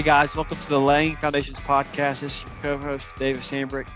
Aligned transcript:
Hey 0.00 0.06
guys, 0.06 0.34
welcome 0.34 0.56
to 0.56 0.68
the 0.70 0.80
Laying 0.80 1.14
Foundations 1.16 1.58
podcast. 1.58 2.20
This 2.20 2.34
is 2.34 2.42
your 2.44 2.78
co-host 2.78 3.06
Davis 3.18 3.50
Hambrick. 3.50 3.86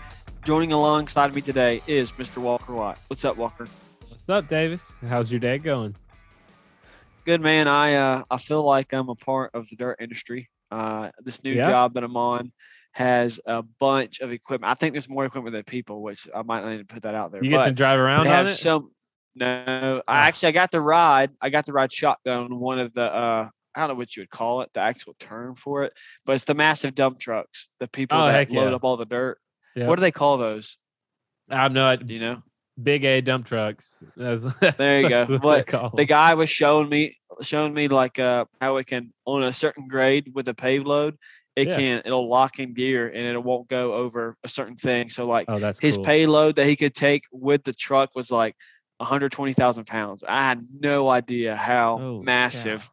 Joining 0.43 0.71
alongside 0.71 1.33
me 1.33 1.41
today 1.41 1.81
is 1.87 2.11
Mr. 2.11 2.37
Walker 2.37 2.75
Watt. 2.75 2.99
What's 3.07 3.25
up, 3.25 3.37
Walker? 3.37 3.65
What's 4.09 4.29
up, 4.29 4.47
Davis? 4.47 4.81
How's 5.07 5.31
your 5.31 5.39
day 5.39 5.57
going? 5.57 5.95
Good 7.25 7.41
man. 7.41 7.67
I 7.67 7.95
uh, 7.95 8.23
I 8.29 8.37
feel 8.37 8.61
like 8.61 8.93
I'm 8.93 9.09
a 9.09 9.15
part 9.15 9.49
of 9.55 9.67
the 9.67 9.77
dirt 9.77 9.97
industry. 9.99 10.47
Uh, 10.69 11.09
this 11.23 11.43
new 11.43 11.53
Yeah. 11.53 11.69
job 11.71 11.95
that 11.95 12.03
I'm 12.03 12.17
on 12.17 12.51
has 12.91 13.39
a 13.47 13.63
bunch 13.63 14.19
of 14.19 14.31
equipment. 14.31 14.69
I 14.69 14.75
think 14.75 14.93
there's 14.93 15.09
more 15.09 15.25
equipment 15.25 15.53
than 15.53 15.63
people, 15.63 16.03
which 16.03 16.29
I 16.35 16.43
might 16.43 16.61
not 16.61 16.69
need 16.69 16.87
to 16.87 16.93
put 16.93 17.01
that 17.01 17.15
out 17.15 17.31
there. 17.31 17.43
You 17.43 17.49
get 17.49 17.65
to 17.65 17.71
drive 17.71 17.99
around 17.99 18.19
on 18.19 18.25
have 18.27 18.45
it? 18.45 18.53
some. 18.53 18.91
No. 19.33 20.03
I 20.07 20.27
actually 20.27 20.49
I 20.49 20.51
got 20.51 20.69
the 20.69 20.81
ride. 20.81 21.31
I 21.41 21.49
got 21.49 21.65
the 21.65 21.73
ride 21.73 21.91
shotgun. 21.91 22.43
on 22.43 22.59
One 22.59 22.77
of 22.77 22.93
the 22.93 23.11
uh, 23.11 23.49
I 23.75 23.81
don't 23.81 23.89
know 23.89 23.95
what 23.95 24.15
you 24.15 24.21
would 24.21 24.29
call 24.29 24.61
it, 24.61 24.69
the 24.73 24.79
actual 24.79 25.15
term 25.19 25.55
for 25.55 25.83
it, 25.83 25.93
but 26.25 26.33
it's 26.33 26.45
the 26.45 26.53
massive 26.53 26.95
dump 26.95 27.19
trucks, 27.19 27.69
the 27.79 27.87
people 27.87 28.17
Oh, 28.17 28.25
that 28.27 28.49
load 28.51 28.69
yeah. 28.69 28.75
up 28.75 28.83
all 28.83 28.97
the 28.97 29.05
dirt. 29.05 29.37
Yep. 29.75 29.87
What 29.87 29.95
do 29.95 30.01
they 30.01 30.11
call 30.11 30.37
those? 30.37 30.77
I'm 31.49 31.73
not. 31.73 32.05
Do 32.07 32.13
you 32.13 32.19
know? 32.19 32.41
big 32.81 33.03
A 33.05 33.21
dump 33.21 33.45
trucks. 33.45 34.03
That's, 34.17 34.43
that's, 34.61 34.77
There 34.77 35.01
you 35.01 35.09
go. 35.09 35.25
what 35.25 35.41
But 35.41 35.65
they 35.65 35.71
call 35.71 35.89
the 35.95 36.05
guy 36.05 36.33
was 36.33 36.49
showing 36.49 36.89
me 36.89 37.17
showing 37.41 37.73
me 37.73 37.87
like 37.87 38.19
uh 38.19 38.45
how 38.61 38.77
it 38.77 38.87
can 38.87 39.13
on 39.25 39.43
a 39.43 39.53
certain 39.53 39.87
grade 39.87 40.31
with 40.33 40.47
a 40.47 40.53
pave 40.53 40.85
load 40.85 41.17
it 41.55 41.67
Yeah. 41.67 41.75
can 41.77 42.01
it'll 42.05 42.29
lock 42.29 42.59
in 42.59 42.73
gear 42.73 43.07
and 43.07 43.25
it 43.27 43.41
won't 43.43 43.67
go 43.69 43.93
over 43.93 44.35
a 44.43 44.47
certain 44.49 44.75
thing 44.77 45.09
so 45.09 45.25
like 45.27 45.49
Oh, 45.49 45.59
that's 45.59 45.79
his 45.79 45.95
cool. 45.95 46.03
payload 46.05 46.55
that 46.57 46.65
he 46.65 46.75
could 46.75 46.93
take 46.95 47.23
with 47.31 47.63
the 47.63 47.73
truck 47.73 48.09
was 48.15 48.31
like 48.31 48.55
120,000 48.97 49.85
pounds 49.85 50.23
I 50.27 50.43
had 50.43 50.61
no 50.73 51.09
idea 51.09 51.55
how 51.55 51.99
Oh, 52.01 52.21
massive 52.21 52.89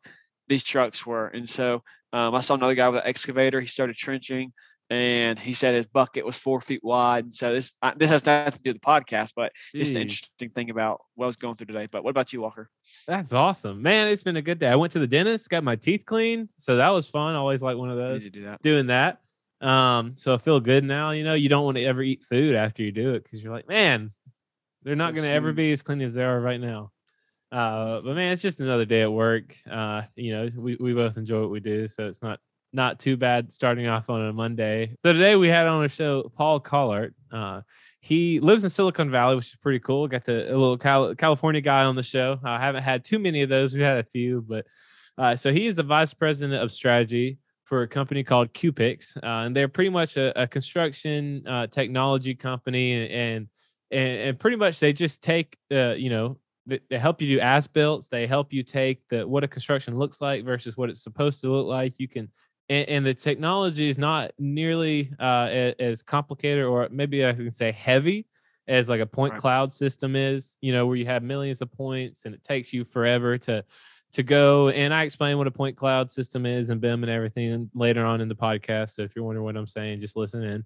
these 0.53 0.65
trucks 0.65 1.05
were 1.07 1.27
and 1.27 1.49
so 1.49 1.83
um, 2.13 2.35
I 2.35 2.41
saw 2.41 2.55
another 2.55 2.75
guy 2.75 2.89
with 2.89 3.01
an 3.01 3.07
excavator 3.07 3.61
he 3.61 3.67
started 3.67 3.97
trenching 3.97 4.53
and 4.91 5.39
he 5.39 5.55
said 5.55 5.75
his 5.75 5.87
bucket 5.87 6.27
was 6.27 6.37
four 6.37 6.61
feet 6.61 6.85
wide 6.85 7.25
and 7.25 7.35
so 7.35 7.53
this 7.53 7.73
I, 7.81 7.95
this 7.97 8.11
has 8.11 8.27
nothing 8.27 8.53
to 8.53 8.63
do 8.63 8.71
with 8.71 8.83
the 8.83 8.87
podcast 8.87 9.33
but 9.35 9.53
just 9.75 9.95
an 9.97 10.03
interesting 10.03 10.51
thing 10.51 10.71
about 10.71 11.01
what 11.15 11.25
I 11.25 11.29
was 11.29 11.37
going 11.37 11.57
through 11.57 11.69
today 11.69 11.87
but 11.91 12.05
what 12.05 12.11
about 12.11 12.33
you 12.33 12.43
Walker 12.43 12.69
That's 13.07 13.33
awesome, 13.33 13.81
man. 13.81 14.09
It's 14.09 14.23
been 14.23 14.37
a 14.37 14.43
good 14.43 14.59
day. 14.59 14.69
I 14.69 14.77
went 14.77 14.93
to 14.93 14.99
the 14.99 15.07
dentist, 15.07 15.49
got 15.49 15.65
my 15.65 15.77
teeth 15.77 16.05
cleaned, 16.05 16.51
so 16.59 16.77
that 16.77 16.91
was 16.91 17.09
fun. 17.09 17.35
I 17.35 17.39
Always 17.39 17.63
like 17.63 17.77
one 17.77 17.91
of 17.91 17.97
those. 17.97 18.23
do 18.31 18.45
that. 18.45 18.63
Doing 18.63 18.89
that, 18.89 19.23
um, 19.63 20.15
so 20.19 20.35
I 20.35 20.39
feel 20.39 20.61
good 20.61 20.85
now. 20.85 21.13
You 21.13 21.25
know, 21.25 21.35
you 21.35 21.49
don't 21.49 21.65
want 21.65 21.77
to 21.77 21.85
ever 21.85 22.03
eat 22.03 22.25
food 22.25 22.55
after 22.55 22.83
you 22.83 22.93
do 22.93 23.15
it 23.15 23.23
because 23.23 23.43
you're 23.43 23.53
like, 23.53 23.69
man, 23.69 24.11
they're 24.83 24.97
not 24.97 25.15
going 25.15 25.27
to 25.27 25.33
ever 25.33 25.53
be 25.53 25.73
as 25.73 25.83
clean 25.83 26.03
as 26.03 26.13
they 26.13 26.25
are 26.25 26.41
right 26.41 26.61
now. 26.61 26.91
Uh, 27.53 28.01
but 28.01 28.17
man, 28.17 28.33
it's 28.33 28.41
just 28.41 28.61
another 28.61 28.87
day 28.87 29.03
at 29.03 29.13
work. 29.13 29.55
Uh, 29.71 30.03
you 30.17 30.33
know, 30.33 30.51
we, 30.57 30.77
we 30.81 30.95
both 30.95 31.19
enjoy 31.19 31.43
what 31.43 31.51
we 31.51 31.61
do, 31.61 31.87
so 31.87 32.07
it's 32.09 32.23
not 32.23 32.41
not 32.73 32.99
too 32.99 33.19
bad 33.19 33.53
starting 33.53 33.87
off 33.87 34.09
on 34.09 34.23
a 34.23 34.33
Monday. 34.33 34.97
So 35.05 35.13
today 35.13 35.37
we 35.37 35.49
had 35.49 35.67
on 35.67 35.85
a 35.85 35.89
show 35.89 36.33
Paul 36.35 36.61
Collart. 36.61 37.13
Uh, 37.31 37.61
he 38.01 38.41
lives 38.41 38.65
in 38.65 38.71
Silicon 38.71 39.11
Valley, 39.11 39.37
which 39.37 39.49
is 39.49 39.57
pretty 39.57 39.81
cool. 39.81 40.09
Got 40.09 40.25
to 40.25 40.49
a 40.49 40.57
little 40.57 40.79
Cal- 40.79 41.15
California 41.15 41.61
guy 41.61 41.85
on 41.85 41.95
the 41.95 42.03
show. 42.03 42.41
I 42.43 42.59
haven't 42.59 42.83
had 42.83 43.05
too 43.05 43.19
many 43.19 43.43
of 43.43 43.51
those. 43.51 43.75
We 43.75 43.83
had 43.83 43.99
a 43.99 44.05
few, 44.05 44.41
but 44.49 44.67
uh, 45.19 45.37
so 45.37 45.53
he 45.53 45.67
is 45.67 45.77
the 45.77 45.83
vice 45.83 46.15
president 46.15 46.63
of 46.63 46.73
strategy 46.73 47.39
for 47.65 47.83
a 47.83 47.89
company 47.89 48.25
called 48.25 48.53
Cupix, 48.55 49.17
uh, 49.19 49.47
and 49.47 49.55
they're 49.55 49.69
pretty 49.69 49.91
much 49.91 50.17
a, 50.17 50.43
a 50.43 50.47
construction 50.47 51.47
uh, 51.47 51.67
technology 51.67 52.35
company, 52.35 52.93
and, 52.93 53.13
and 53.13 53.49
and 53.91 54.41
pretty 54.41 54.57
much 54.57 54.81
they 54.81 54.95
just 54.95 55.23
take 55.23 55.57
uh, 55.71 55.93
you 55.93 56.09
know 56.09 56.39
they, 56.67 56.81
help 56.93 57.21
you 57.21 57.37
do 57.37 57.41
as 57.41 57.67
builts. 57.67 58.09
They 58.09 58.27
help 58.27 58.53
you 58.53 58.63
take 58.63 59.07
the 59.09 59.27
what 59.27 59.45
a 59.45 59.49
construction 59.49 59.97
looks 59.99 60.21
like 60.21 60.45
versus 60.45 60.77
what 60.77 60.91
it's 60.91 61.03
supposed 61.03 61.41
to 61.41 61.51
look 61.51 61.67
like. 61.67 61.99
You 61.99 62.09
can 62.09 62.31
and, 62.69 62.89
and 62.89 63.07
the 63.07 63.15
technology 63.15 63.89
is 63.89 63.99
not 63.99 64.33
nearly 64.39 65.13
uh, 65.19 65.73
as 65.79 66.03
complicated 66.03 66.65
or 66.65 66.89
maybe 66.91 67.27
I 67.27 67.33
can 67.33 67.51
say 67.51 67.73
heavy 67.73 68.27
as 68.69 68.89
like 68.89 69.01
a 69.01 69.07
point 69.07 69.33
Right. 69.33 69.41
cloud 69.41 69.73
system 69.73 70.15
is. 70.15 70.57
You 70.61 70.73
know 70.73 70.87
where 70.87 70.97
you 70.97 71.07
have 71.07 71.23
millions 71.23 71.61
of 71.63 71.73
points 71.73 72.25
and 72.25 72.35
it 72.35 72.45
takes 72.45 72.73
you 72.73 72.85
forever 72.85 73.39
to 73.39 73.65
to 74.13 74.23
go. 74.23 74.69
And 74.69 74.93
I 74.93 75.05
explain 75.05 75.39
what 75.39 75.47
a 75.47 75.53
point 75.53 75.77
cloud 75.77 76.11
system 76.11 76.47
is 76.47 76.71
and 76.71 76.81
BIM 76.81 77.03
and 77.03 77.11
everything 77.11 77.71
later 77.75 78.05
on 78.05 78.21
in 78.21 78.29
the 78.29 78.35
podcast. 78.35 78.91
So 78.91 79.03
if 79.03 79.17
you're 79.17 79.25
wondering 79.25 79.45
what 79.45 79.57
I'm 79.57 79.67
saying, 79.67 80.01
just 80.01 80.17
listen 80.17 80.43
in. 80.43 80.65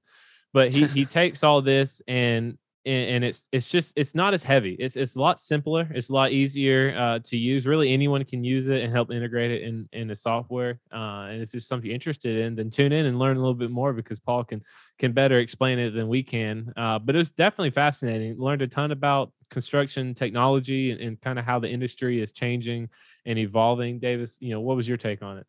But 0.52 0.72
he 0.72 0.86
he 0.86 1.04
takes 1.06 1.42
all 1.42 1.62
this 1.62 2.02
and 2.06 2.58
and, 2.86 3.10
and 3.10 3.24
it's 3.24 3.48
it's 3.50 3.68
just 3.68 3.92
it's 3.96 4.14
not 4.14 4.32
as 4.32 4.44
heavy. 4.44 4.76
It's 4.78 4.96
it's 4.96 5.16
a 5.16 5.20
lot 5.20 5.40
simpler. 5.40 5.88
It's 5.92 6.08
a 6.08 6.12
lot 6.14 6.30
easier 6.30 6.94
uh, 6.96 7.18
to 7.24 7.36
use. 7.36 7.66
Really, 7.66 7.92
anyone 7.92 8.24
can 8.24 8.44
use 8.44 8.68
it 8.68 8.82
and 8.82 8.92
help 8.92 9.10
integrate 9.10 9.50
it 9.50 9.62
in 9.62 9.88
in 9.92 10.06
the 10.06 10.14
software. 10.14 10.78
Uh, 10.92 11.26
and 11.30 11.42
if 11.42 11.52
it's 11.52 11.66
something 11.66 11.86
you're 11.86 11.94
interested 11.94 12.38
in, 12.38 12.54
then 12.54 12.70
tune 12.70 12.92
in 12.92 13.06
and 13.06 13.18
learn 13.18 13.36
a 13.36 13.40
little 13.40 13.54
bit 13.54 13.72
more 13.72 13.92
because 13.92 14.20
Paul 14.20 14.44
can 14.44 14.62
can 14.98 15.12
better 15.12 15.40
explain 15.40 15.80
it 15.80 15.90
than 15.90 16.06
we 16.06 16.22
can. 16.22 16.72
Uh, 16.76 16.98
but 17.00 17.16
it 17.16 17.18
was 17.18 17.32
definitely 17.32 17.70
fascinating. 17.70 18.38
Learned 18.38 18.62
a 18.62 18.68
ton 18.68 18.92
about 18.92 19.32
construction 19.50 20.14
technology 20.14 20.92
and, 20.92 21.00
and 21.00 21.20
kind 21.20 21.38
of 21.38 21.44
how 21.44 21.58
the 21.58 21.68
industry 21.68 22.22
is 22.22 22.30
changing 22.30 22.88
and 23.26 23.38
evolving. 23.38 23.98
Davis, 23.98 24.38
you 24.40 24.50
know, 24.50 24.60
what 24.60 24.76
was 24.76 24.88
your 24.88 24.96
take 24.96 25.22
on 25.22 25.38
it? 25.38 25.46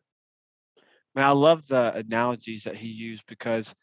Man, 1.14 1.24
I 1.24 1.30
love 1.30 1.66
the 1.68 1.94
analogies 1.94 2.64
that 2.64 2.76
he 2.76 2.88
used 2.88 3.24
because 3.26 3.74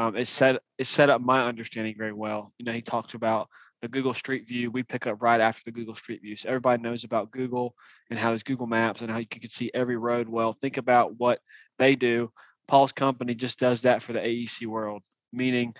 um, 0.00 0.16
it 0.16 0.26
set 0.26 0.62
it 0.78 0.86
set 0.86 1.10
up 1.10 1.20
my 1.20 1.44
understanding 1.46 1.94
very 1.96 2.12
well. 2.12 2.52
You 2.58 2.64
know, 2.64 2.72
he 2.72 2.80
talks 2.80 3.14
about 3.14 3.48
the 3.82 3.88
Google 3.88 4.14
Street 4.14 4.48
View. 4.48 4.70
We 4.70 4.82
pick 4.82 5.06
up 5.06 5.22
right 5.22 5.40
after 5.40 5.62
the 5.64 5.72
Google 5.72 5.94
Street 5.94 6.22
View, 6.22 6.36
so 6.36 6.48
everybody 6.48 6.82
knows 6.82 7.04
about 7.04 7.30
Google 7.30 7.74
and 8.08 8.18
how 8.18 8.32
it's 8.32 8.42
Google 8.42 8.66
Maps 8.66 9.02
and 9.02 9.10
how 9.10 9.18
you 9.18 9.26
can 9.26 9.48
see 9.50 9.70
every 9.74 9.96
road. 9.98 10.28
Well, 10.28 10.54
think 10.54 10.78
about 10.78 11.18
what 11.18 11.40
they 11.78 11.96
do. 11.96 12.32
Paul's 12.66 12.92
company 12.92 13.34
just 13.34 13.58
does 13.58 13.82
that 13.82 14.02
for 14.02 14.14
the 14.14 14.20
AEC 14.20 14.66
world, 14.66 15.02
meaning 15.32 15.74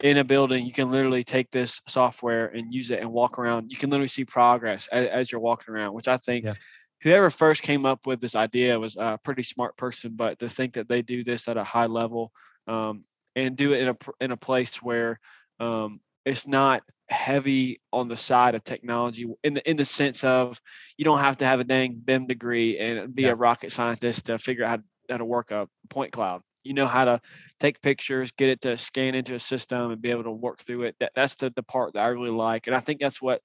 in 0.00 0.16
a 0.16 0.24
building, 0.24 0.64
you 0.64 0.72
can 0.72 0.90
literally 0.90 1.24
take 1.24 1.50
this 1.50 1.82
software 1.88 2.46
and 2.46 2.72
use 2.72 2.90
it 2.90 3.00
and 3.00 3.12
walk 3.12 3.38
around. 3.38 3.70
You 3.70 3.76
can 3.76 3.90
literally 3.90 4.08
see 4.08 4.24
progress 4.24 4.86
as, 4.92 5.08
as 5.08 5.32
you're 5.32 5.40
walking 5.40 5.74
around, 5.74 5.92
which 5.92 6.08
I 6.08 6.16
think 6.16 6.44
Yeah. 6.44 6.54
whoever 7.02 7.30
first 7.30 7.62
came 7.62 7.84
up 7.84 8.06
with 8.06 8.20
this 8.20 8.36
idea 8.36 8.78
was 8.78 8.96
a 8.96 9.18
pretty 9.22 9.42
smart 9.42 9.76
person. 9.76 10.12
But 10.14 10.38
to 10.38 10.48
think 10.48 10.74
that 10.74 10.88
they 10.88 11.02
do 11.02 11.24
this 11.24 11.48
at 11.48 11.56
a 11.56 11.64
high 11.64 11.86
level 11.86 12.32
um, 12.68 13.04
and 13.36 13.56
do 13.56 13.72
it 13.72 13.80
in 13.82 13.88
a 13.88 13.96
in 14.20 14.30
a 14.32 14.36
place 14.36 14.82
where 14.82 15.20
um, 15.60 16.00
it's 16.24 16.46
not 16.46 16.82
heavy 17.08 17.80
on 17.92 18.08
the 18.08 18.16
side 18.16 18.54
of 18.54 18.62
technology 18.62 19.26
in 19.42 19.54
the 19.54 19.70
in 19.70 19.76
the 19.76 19.84
sense 19.84 20.24
of 20.24 20.60
you 20.96 21.04
don't 21.04 21.20
have 21.20 21.38
to 21.38 21.46
have 21.46 21.60
a 21.60 21.64
dang 21.64 21.94
BIM 21.94 22.26
degree 22.26 22.78
and 22.78 23.14
be 23.14 23.22
Yeah. 23.22 23.30
a 23.30 23.34
rocket 23.34 23.72
scientist 23.72 24.26
to 24.26 24.38
figure 24.38 24.64
out 24.64 24.80
how, 24.80 25.14
how 25.14 25.16
to 25.18 25.24
work 25.24 25.50
a 25.50 25.68
point 25.88 26.12
cloud. 26.12 26.42
You 26.64 26.74
know 26.74 26.86
how 26.86 27.06
to 27.06 27.20
take 27.60 27.80
pictures, 27.80 28.30
get 28.32 28.50
it 28.50 28.60
to 28.62 28.76
scan 28.76 29.14
into 29.14 29.34
a 29.34 29.38
system, 29.38 29.90
and 29.90 30.02
be 30.02 30.10
able 30.10 30.24
to 30.24 30.32
work 30.32 30.58
through 30.58 30.82
it. 30.82 30.96
That, 31.00 31.12
that's 31.14 31.36
the, 31.36 31.50
the 31.56 31.62
part 31.62 31.94
that 31.94 32.00
I 32.00 32.08
really 32.08 32.30
like, 32.30 32.66
and 32.66 32.76
I 32.76 32.80
think 32.80 33.00
that's 33.00 33.22
what 33.22 33.40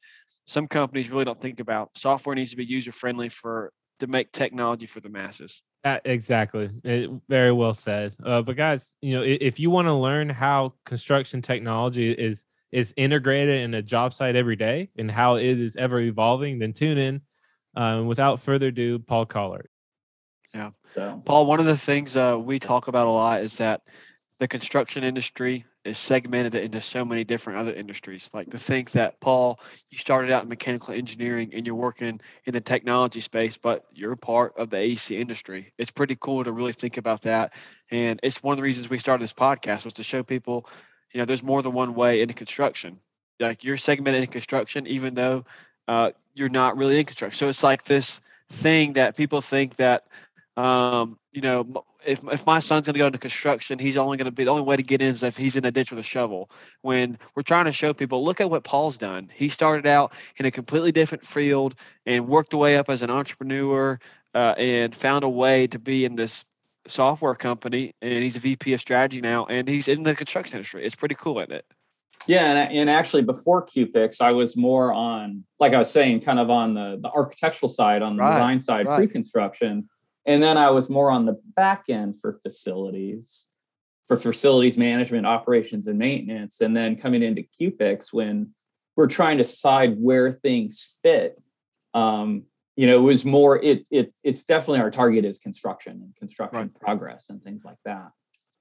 some 0.45 0.67
companies 0.67 1.09
really 1.09 1.23
don't 1.23 1.39
think 1.39 1.61
about. 1.61 1.91
Software 1.95 2.35
needs 2.35 2.51
to 2.51 2.57
be 2.57 2.65
user 2.65 2.91
friendly 2.91 3.29
for 3.29 3.71
to 3.99 4.07
make 4.07 4.31
technology 4.33 4.87
for 4.87 4.99
the 4.99 5.09
masses. 5.09 5.61
Uh, 5.83 5.99
exactly. 6.05 6.69
It- 6.83 7.09
very 7.27 7.51
well 7.51 7.73
said. 7.73 8.15
Uh, 8.23 8.41
but 8.41 8.55
guys, 8.55 8.95
you 9.01 9.13
know, 9.15 9.21
i- 9.21 9.37
if 9.41 9.59
you 9.59 9.69
want 9.69 9.87
to 9.87 9.93
learn 9.93 10.29
how 10.29 10.73
construction 10.85 11.41
technology 11.41 12.11
is 12.11 12.45
is 12.71 12.91
integrated 12.97 13.61
in 13.61 13.75
a 13.75 13.83
job 13.83 14.15
site 14.15 14.35
every 14.35 14.55
day 14.55 14.89
and 14.97 15.11
how 15.11 15.35
it 15.35 15.45
is 15.45 15.75
ever 15.75 15.99
evolving, 15.99 16.57
then 16.57 16.73
tune 16.73 16.97
in. 16.97 17.21
Um, 17.75 18.07
without 18.07 18.39
further 18.39 18.67
ado, 18.67 18.97
Paul 18.97 19.27
Collart. 19.27 19.67
Yeah, 20.55 20.71
so 20.95 21.21
Paul, 21.23 21.45
one 21.45 21.59
of 21.59 21.67
the 21.67 21.77
things 21.77 22.17
uh, 22.17 22.35
we 22.39 22.57
talk 22.59 22.87
about 22.87 23.05
a 23.07 23.11
lot 23.11 23.41
is 23.43 23.57
that 23.57 23.81
the 24.39 24.47
construction 24.47 25.03
industry 25.03 25.65
is 25.85 25.97
segmented 25.97 26.55
into 26.55 26.79
so 26.79 27.03
many 27.03 27.23
different 27.23 27.59
other 27.59 27.73
industries. 27.73 28.29
Like 28.33 28.51
to 28.51 28.57
think 28.57 28.91
that, 28.91 29.19
Paul, 29.19 29.59
you 29.89 29.97
started 29.97 30.31
out 30.31 30.43
in 30.43 30.49
mechanical 30.49 30.93
engineering 30.93 31.51
and 31.53 31.65
you're 31.65 31.75
working 31.75 32.21
in 32.45 32.53
the 32.53 32.61
technology 32.61 33.19
space, 33.19 33.57
but 33.57 33.85
you're 33.91 34.15
part 34.15 34.53
of 34.57 34.69
the 34.69 34.77
AC 34.77 35.17
industry. 35.17 35.73
It's 35.77 35.91
pretty 35.91 36.15
cool 36.19 36.43
to 36.43 36.51
really 36.51 36.71
think 36.73 36.97
about 36.97 37.23
that. 37.23 37.53
And 37.91 38.19
it's 38.23 38.41
one 38.41 38.53
of 38.53 38.57
the 38.57 38.63
reasons 38.63 38.89
we 38.89 38.97
started 38.97 39.23
this 39.23 39.33
podcast 39.33 39.83
was 39.83 39.95
to 39.95 40.03
show 40.03 40.23
people, 40.23 40.67
you 41.13 41.19
know, 41.19 41.25
there's 41.25 41.43
more 41.43 41.61
than 41.61 41.73
one 41.73 41.95
way 41.95 42.21
into 42.21 42.33
construction. 42.33 42.99
Like 43.39 43.63
you're 43.63 43.77
segmented 43.77 44.23
in 44.23 44.29
construction, 44.29 44.87
even 44.87 45.15
though 45.15 45.45
uh, 45.87 46.11
you're 46.33 46.49
not 46.49 46.77
really 46.77 46.99
in 46.99 47.05
construction. 47.05 47.37
So 47.37 47.49
it's 47.49 47.63
like 47.63 47.83
this 47.83 48.21
thing 48.49 48.93
that 48.93 49.17
people 49.17 49.41
think 49.41 49.75
that 49.77 50.05
um, 50.55 51.17
you 51.33 51.41
know, 51.41 51.83
if 52.05 52.23
if 52.31 52.45
my 52.45 52.59
son's 52.59 52.85
going 52.85 52.93
to 52.93 52.99
go 52.99 53.07
into 53.07 53.17
construction, 53.17 53.79
he's 53.79 53.97
only 53.97 54.17
going 54.17 54.25
to 54.25 54.31
be 54.31 54.43
the 54.43 54.51
only 54.51 54.63
way 54.63 54.75
to 54.75 54.83
get 54.83 55.01
in 55.01 55.09
is 55.09 55.23
if 55.23 55.35
he's 55.35 55.55
in 55.55 55.65
a 55.65 55.71
ditch 55.71 55.89
with 55.89 55.99
a 55.99 56.03
shovel. 56.03 56.49
When 56.81 57.17
we're 57.35 57.43
trying 57.43 57.65
to 57.65 57.71
show 57.71 57.93
people, 57.93 58.23
look 58.23 58.39
at 58.39 58.49
what 58.49 58.63
Paul's 58.63 58.97
done. 58.97 59.29
He 59.33 59.49
started 59.49 59.87
out 59.87 60.13
in 60.37 60.45
a 60.45 60.51
completely 60.51 60.91
different 60.91 61.25
field 61.25 61.75
and 62.05 62.27
worked 62.27 62.51
the 62.51 62.57
way 62.57 62.77
up 62.77 62.89
as 62.89 63.01
an 63.01 63.09
entrepreneur 63.09 63.99
uh, 64.35 64.53
and 64.57 64.93
found 64.93 65.23
a 65.23 65.29
way 65.29 65.67
to 65.67 65.79
be 65.79 66.05
in 66.05 66.15
this 66.15 66.45
software 66.87 67.35
company. 67.35 67.95
And 68.01 68.23
he's 68.23 68.35
a 68.35 68.39
VP 68.39 68.73
of 68.73 68.79
strategy 68.79 69.19
now, 69.21 69.45
and 69.45 69.67
he's 69.67 69.87
in 69.87 70.03
the 70.03 70.15
construction 70.15 70.57
industry. 70.57 70.85
It's 70.85 70.95
pretty 70.95 71.15
cool, 71.15 71.39
isn't 71.39 71.51
it? 71.51 71.65
yeah, 72.27 72.51
and, 72.51 72.77
and 72.77 72.89
actually 72.89 73.23
before 73.23 73.65
Cupix, 73.65 74.21
I 74.21 74.31
was 74.31 74.55
more 74.55 74.93
on, 74.93 75.43
like 75.59 75.73
I 75.73 75.77
was 75.77 75.91
saying, 75.91 76.21
kind 76.21 76.39
of 76.39 76.49
on 76.49 76.73
the, 76.73 76.99
the 77.01 77.09
architectural 77.09 77.69
side, 77.69 78.01
on 78.01 78.15
the 78.15 78.21
Right, 78.23 78.33
design 78.33 78.59
side, 78.59 78.85
right. 78.87 78.97
pre-construction. 78.97 79.89
And 80.25 80.41
then 80.41 80.57
I 80.57 80.69
was 80.69 80.89
more 80.89 81.11
on 81.11 81.25
the 81.25 81.39
back 81.55 81.85
end 81.89 82.19
for 82.19 82.39
facilities, 82.41 83.45
for 84.07 84.17
facilities 84.17 84.77
management, 84.77 85.25
operations, 85.25 85.87
and 85.87 85.99
maintenance. 85.99 86.61
And 86.61 86.75
then 86.75 86.95
coming 86.95 87.23
into 87.23 87.43
Cupix 87.59 88.13
when 88.13 88.53
we're 88.95 89.07
trying 89.07 89.37
to 89.37 89.43
decide 89.43 89.97
where 89.99 90.31
things 90.31 90.97
fit. 91.03 91.41
Um, 91.93 92.43
you 92.75 92.87
know, 92.87 92.97
it 92.97 93.03
was 93.03 93.25
more, 93.25 93.61
it, 93.61 93.87
it 93.91 94.13
it's 94.23 94.43
definitely 94.43 94.79
our 94.79 94.91
target 94.91 95.25
is 95.25 95.39
construction 95.39 96.01
and 96.01 96.15
construction 96.15 96.59
right. 96.59 96.79
progress 96.79 97.25
and 97.29 97.43
things 97.43 97.63
like 97.65 97.77
that. 97.85 98.09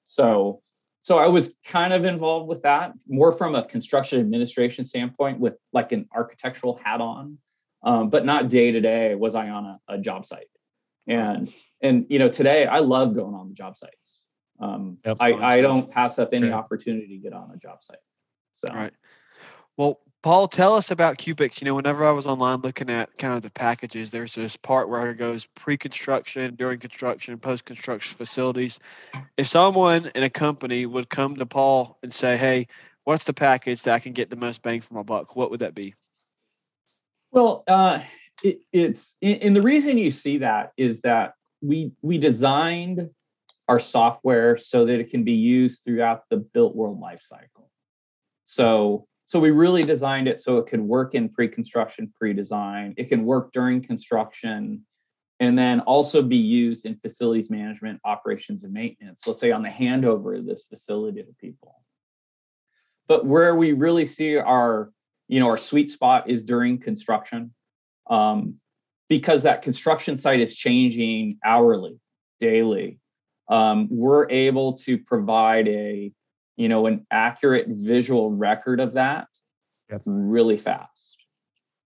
So 0.04 0.62
so 1.02 1.18
I 1.18 1.26
was 1.26 1.56
kind 1.66 1.92
of 1.92 2.04
involved 2.04 2.48
with 2.48 2.62
that 2.62 2.92
more 3.08 3.32
from 3.32 3.56
a 3.56 3.64
construction 3.64 4.20
administration 4.20 4.84
standpoint 4.84 5.40
with 5.40 5.56
like 5.72 5.90
an 5.90 6.08
architectural 6.14 6.78
hat 6.82 7.00
on, 7.00 7.38
um, 7.82 8.08
but 8.08 8.24
not 8.24 8.48
day 8.48 8.70
to 8.70 8.80
day 8.80 9.16
was 9.16 9.34
I 9.34 9.50
on 9.50 9.66
a, 9.66 9.80
a 9.88 9.98
job 9.98 10.24
site 10.24 10.46
and 11.06 11.52
and 11.80 12.06
you 12.08 12.18
know 12.18 12.28
today 12.28 12.66
i 12.66 12.78
love 12.78 13.14
going 13.14 13.34
on 13.34 13.48
the 13.48 13.54
job 13.54 13.76
sites. 13.76 14.22
Um, 14.60 14.98
yep, 15.04 15.16
I, 15.18 15.32
I 15.32 15.56
don't 15.56 15.90
pass 15.90 16.20
up 16.20 16.32
any 16.32 16.52
opportunity 16.52 17.08
to 17.08 17.16
get 17.16 17.32
on 17.32 17.50
a 17.52 17.56
job 17.56 17.82
site 17.82 17.98
so. 18.52 18.68
All 18.68 18.76
right. 18.76 18.92
Well 19.76 20.00
paul 20.22 20.46
tell 20.46 20.74
us 20.74 20.92
about 20.92 21.18
Cupix 21.18 21.60
you 21.60 21.64
know 21.64 21.74
whenever 21.74 22.04
i 22.04 22.12
was 22.12 22.28
online 22.28 22.60
looking 22.60 22.90
at 22.90 23.16
kind 23.18 23.34
of 23.34 23.42
the 23.42 23.50
packages 23.50 24.12
there's 24.12 24.36
this 24.36 24.56
part 24.56 24.88
where 24.88 25.10
it 25.10 25.16
goes 25.16 25.46
pre-construction 25.56 26.54
during 26.54 26.78
construction 26.78 27.36
post-construction 27.38 28.16
facilities. 28.16 28.78
If 29.36 29.48
someone 29.48 30.12
in 30.14 30.22
a 30.22 30.30
company 30.30 30.86
would 30.86 31.08
come 31.08 31.36
to 31.36 31.46
paul 31.46 31.98
and 32.04 32.12
say 32.12 32.36
hey 32.36 32.68
what's 33.02 33.24
the 33.24 33.34
package 33.34 33.82
that 33.82 33.94
i 33.94 33.98
can 33.98 34.12
get 34.12 34.30
the 34.30 34.36
most 34.36 34.62
bang 34.62 34.80
for 34.80 34.94
my 34.94 35.02
buck? 35.02 35.34
What 35.34 35.50
would 35.50 35.60
that 35.60 35.74
be? 35.74 35.96
Well 37.32 37.64
uh, 37.66 38.00
it, 38.42 38.60
it's 38.72 39.16
and 39.22 39.54
the 39.54 39.62
reason 39.62 39.98
you 39.98 40.10
see 40.10 40.38
that 40.38 40.72
is 40.76 41.02
that 41.02 41.34
we 41.60 41.92
we 42.02 42.18
designed 42.18 43.10
our 43.68 43.78
software 43.78 44.56
so 44.56 44.84
that 44.86 44.98
it 44.98 45.10
can 45.10 45.24
be 45.24 45.32
used 45.32 45.84
throughout 45.84 46.24
the 46.28 46.36
built 46.36 46.74
world 46.74 47.00
lifecycle. 47.00 47.68
So 48.44 49.06
so 49.26 49.40
we 49.40 49.50
really 49.50 49.82
designed 49.82 50.28
it 50.28 50.40
so 50.40 50.58
it 50.58 50.66
could 50.66 50.80
work 50.80 51.14
in 51.14 51.28
pre-construction, 51.28 52.12
pre-design. 52.18 52.92
It 52.98 53.08
can 53.08 53.24
work 53.24 53.52
during 53.52 53.80
construction, 53.80 54.84
and 55.40 55.58
then 55.58 55.80
also 55.80 56.20
be 56.20 56.36
used 56.36 56.84
in 56.84 56.96
facilities 56.96 57.48
management, 57.48 58.00
operations, 58.04 58.64
and 58.64 58.74
maintenance. 58.74 59.26
Let's 59.26 59.40
say 59.40 59.52
on 59.52 59.62
the 59.62 59.70
handover 59.70 60.38
of 60.38 60.44
this 60.44 60.66
facility 60.66 61.22
to 61.22 61.32
people. 61.40 61.80
But 63.08 63.24
where 63.24 63.54
we 63.54 63.72
really 63.72 64.04
see 64.04 64.36
our 64.36 64.90
you 65.28 65.40
know 65.40 65.48
our 65.48 65.56
sweet 65.56 65.90
spot 65.90 66.28
is 66.28 66.44
during 66.44 66.78
construction 66.78 67.54
um, 68.12 68.56
because 69.08 69.42
that 69.42 69.62
construction 69.62 70.16
site 70.16 70.40
is 70.40 70.54
changing 70.54 71.38
hourly, 71.44 71.98
daily. 72.38 73.00
Um, 73.48 73.88
we're 73.90 74.30
able 74.30 74.74
to 74.74 74.98
provide 74.98 75.66
a 75.66 76.12
you 76.56 76.68
know 76.68 76.86
an 76.86 77.06
accurate 77.10 77.66
visual 77.68 78.30
record 78.30 78.78
of 78.78 78.92
that 78.92 79.26
yep. 79.90 80.02
really 80.04 80.58
fast. 80.58 81.16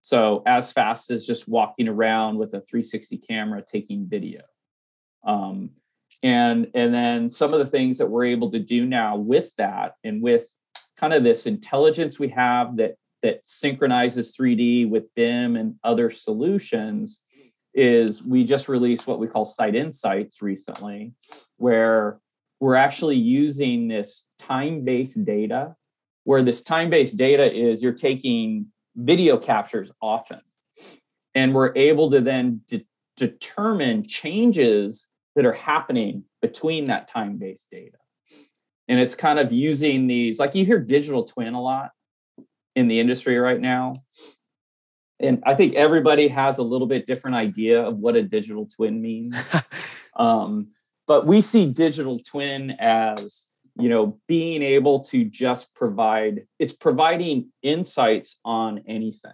So 0.02 0.42
as 0.46 0.72
fast 0.72 1.10
as 1.10 1.26
just 1.26 1.48
walking 1.48 1.88
around 1.88 2.38
with 2.38 2.50
a 2.50 2.60
360 2.60 3.18
camera 3.18 3.62
taking 3.66 4.06
video. 4.06 4.42
Um, 5.24 5.70
and 6.22 6.70
and 6.74 6.92
then 6.94 7.30
some 7.30 7.52
of 7.52 7.58
the 7.60 7.66
things 7.66 7.98
that 7.98 8.06
we're 8.06 8.24
able 8.24 8.50
to 8.50 8.58
do 8.58 8.84
now 8.84 9.16
with 9.16 9.54
that 9.56 9.94
and 10.02 10.22
with 10.22 10.46
kind 10.96 11.12
of 11.12 11.22
this 11.22 11.46
intelligence 11.46 12.18
we 12.18 12.28
have 12.28 12.76
that 12.76 12.94
that 13.22 13.40
synchronizes 13.44 14.36
3D 14.36 14.88
with 14.88 15.14
BIM 15.14 15.56
and 15.56 15.76
other 15.82 16.10
solutions 16.10 17.20
is 17.74 18.22
we 18.22 18.44
just 18.44 18.68
released 18.68 19.06
what 19.06 19.18
we 19.18 19.26
call 19.26 19.44
Site 19.44 19.74
Insights 19.74 20.40
recently, 20.40 21.12
where 21.58 22.18
we're 22.58 22.74
actually 22.74 23.16
using 23.16 23.88
this 23.88 24.24
time 24.38 24.84
based 24.84 25.22
data, 25.24 25.76
where 26.24 26.42
this 26.42 26.62
time 26.62 26.88
based 26.88 27.16
data 27.16 27.52
is 27.52 27.82
you're 27.82 27.92
taking 27.92 28.66
video 28.96 29.36
captures 29.36 29.92
often, 30.00 30.40
and 31.34 31.54
we're 31.54 31.76
able 31.76 32.10
to 32.10 32.20
then 32.20 32.62
de- 32.66 32.86
determine 33.16 34.02
changes 34.02 35.08
that 35.34 35.44
are 35.44 35.52
happening 35.52 36.24
between 36.40 36.84
that 36.84 37.08
time 37.08 37.36
based 37.36 37.68
data. 37.70 37.98
And 38.88 39.00
it's 39.00 39.14
kind 39.14 39.38
of 39.38 39.52
using 39.52 40.06
these, 40.06 40.38
like 40.38 40.54
you 40.54 40.64
hear 40.64 40.78
digital 40.78 41.24
twin 41.24 41.54
a 41.54 41.60
lot 41.60 41.90
in 42.76 42.86
the 42.86 43.00
industry 43.00 43.38
right 43.38 43.60
now. 43.60 43.94
And 45.18 45.42
I 45.46 45.54
think 45.54 45.74
everybody 45.74 46.28
has 46.28 46.58
a 46.58 46.62
little 46.62 46.86
bit 46.86 47.06
different 47.06 47.36
idea 47.36 47.82
of 47.82 47.96
what 47.96 48.16
a 48.16 48.22
digital 48.22 48.66
twin 48.66 49.00
means. 49.00 49.34
um, 50.16 50.68
but 51.06 51.26
we 51.26 51.40
see 51.40 51.66
digital 51.66 52.18
twin 52.18 52.72
as 52.78 53.48
you 53.78 53.88
know 53.88 54.18
being 54.28 54.62
able 54.62 55.00
to 55.00 55.24
just 55.24 55.74
provide 55.74 56.46
it's 56.58 56.72
providing 56.72 57.50
insights 57.62 58.38
on 58.44 58.82
anything 58.86 59.32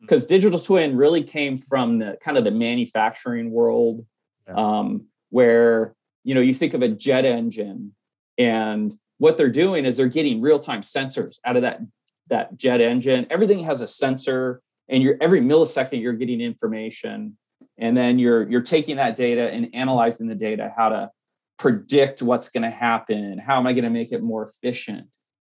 because 0.00 0.24
mm. 0.24 0.28
digital 0.28 0.58
twin 0.58 0.96
really 0.96 1.22
came 1.22 1.56
from 1.56 1.98
the 1.98 2.16
kind 2.20 2.36
of 2.36 2.44
the 2.44 2.50
manufacturing 2.50 3.50
world 3.50 4.06
yeah. 4.46 4.54
um, 4.54 5.06
where 5.30 5.94
you 6.22 6.34
know 6.34 6.40
you 6.40 6.54
think 6.54 6.74
of 6.74 6.82
a 6.82 6.88
jet 6.88 7.24
engine 7.24 7.92
and 8.38 8.96
what 9.18 9.36
they're 9.36 9.48
doing 9.48 9.84
is 9.84 9.96
they're 9.96 10.08
getting 10.08 10.40
real-time 10.40 10.82
sensors 10.82 11.38
out 11.44 11.56
of 11.56 11.62
that 11.62 11.80
that 12.28 12.56
jet 12.56 12.80
engine. 12.80 13.26
Everything 13.30 13.60
has 13.60 13.80
a 13.80 13.86
sensor, 13.86 14.60
and 14.88 15.02
you're 15.02 15.16
every 15.20 15.40
millisecond 15.40 16.00
you're 16.00 16.12
getting 16.12 16.40
information, 16.40 17.36
and 17.78 17.96
then 17.96 18.18
you're 18.18 18.48
you're 18.48 18.62
taking 18.62 18.96
that 18.96 19.16
data 19.16 19.50
and 19.50 19.74
analyzing 19.74 20.26
the 20.26 20.34
data, 20.34 20.72
how 20.76 20.88
to 20.88 21.10
predict 21.58 22.22
what's 22.22 22.48
going 22.48 22.62
to 22.62 22.70
happen, 22.70 23.38
how 23.38 23.58
am 23.58 23.66
I 23.66 23.72
going 23.72 23.84
to 23.84 23.90
make 23.90 24.12
it 24.12 24.22
more 24.22 24.44
efficient, 24.44 25.08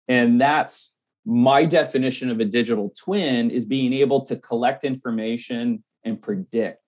and 0.06 0.40
that's 0.40 0.94
my 1.28 1.64
definition 1.64 2.30
of 2.30 2.40
a 2.40 2.44
digital 2.44 2.90
twin 2.98 3.50
is 3.50 3.66
being 3.66 3.92
able 3.92 4.22
to 4.22 4.36
collect 4.36 4.82
information 4.82 5.84
and 6.02 6.22
predict 6.22 6.82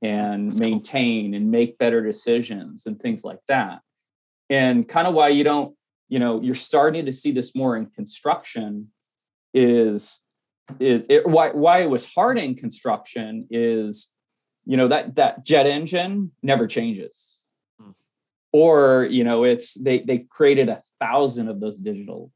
and 0.00 0.56
maintain 0.58 1.34
and 1.34 1.50
make 1.50 1.76
better 1.76 2.00
decisions 2.00 2.86
and 2.86 3.00
things 3.00 3.24
like 3.24 3.40
that. 3.48 3.80
And 4.48 4.88
kind 4.88 5.08
of 5.08 5.14
why 5.14 5.28
you 5.28 5.42
don't, 5.42 5.74
you 6.08 6.20
know, 6.20 6.40
you're 6.40 6.54
starting 6.54 7.06
to 7.06 7.12
see 7.12 7.32
this 7.32 7.56
more 7.56 7.76
in 7.76 7.86
construction 7.86 8.88
is 9.54 10.20
is 10.78 11.04
it, 11.08 11.26
why 11.26 11.50
why 11.50 11.82
it 11.82 11.90
was 11.90 12.12
hard 12.12 12.38
in 12.38 12.54
construction 12.54 13.46
is 13.50 14.12
you 14.64 14.76
know 14.76 14.88
that 14.88 15.16
that 15.16 15.44
jet 15.44 15.66
engine 15.66 16.32
never 16.42 16.66
changes. 16.66 17.40
Hmm. 17.80 17.90
or 18.52 19.08
you 19.10 19.24
know 19.24 19.44
it's 19.44 19.74
they 19.74 20.00
they 20.00 20.18
created 20.18 20.68
a 20.68 20.82
thousand 21.00 21.48
of 21.48 21.60
those 21.60 21.78
digital 21.78 22.30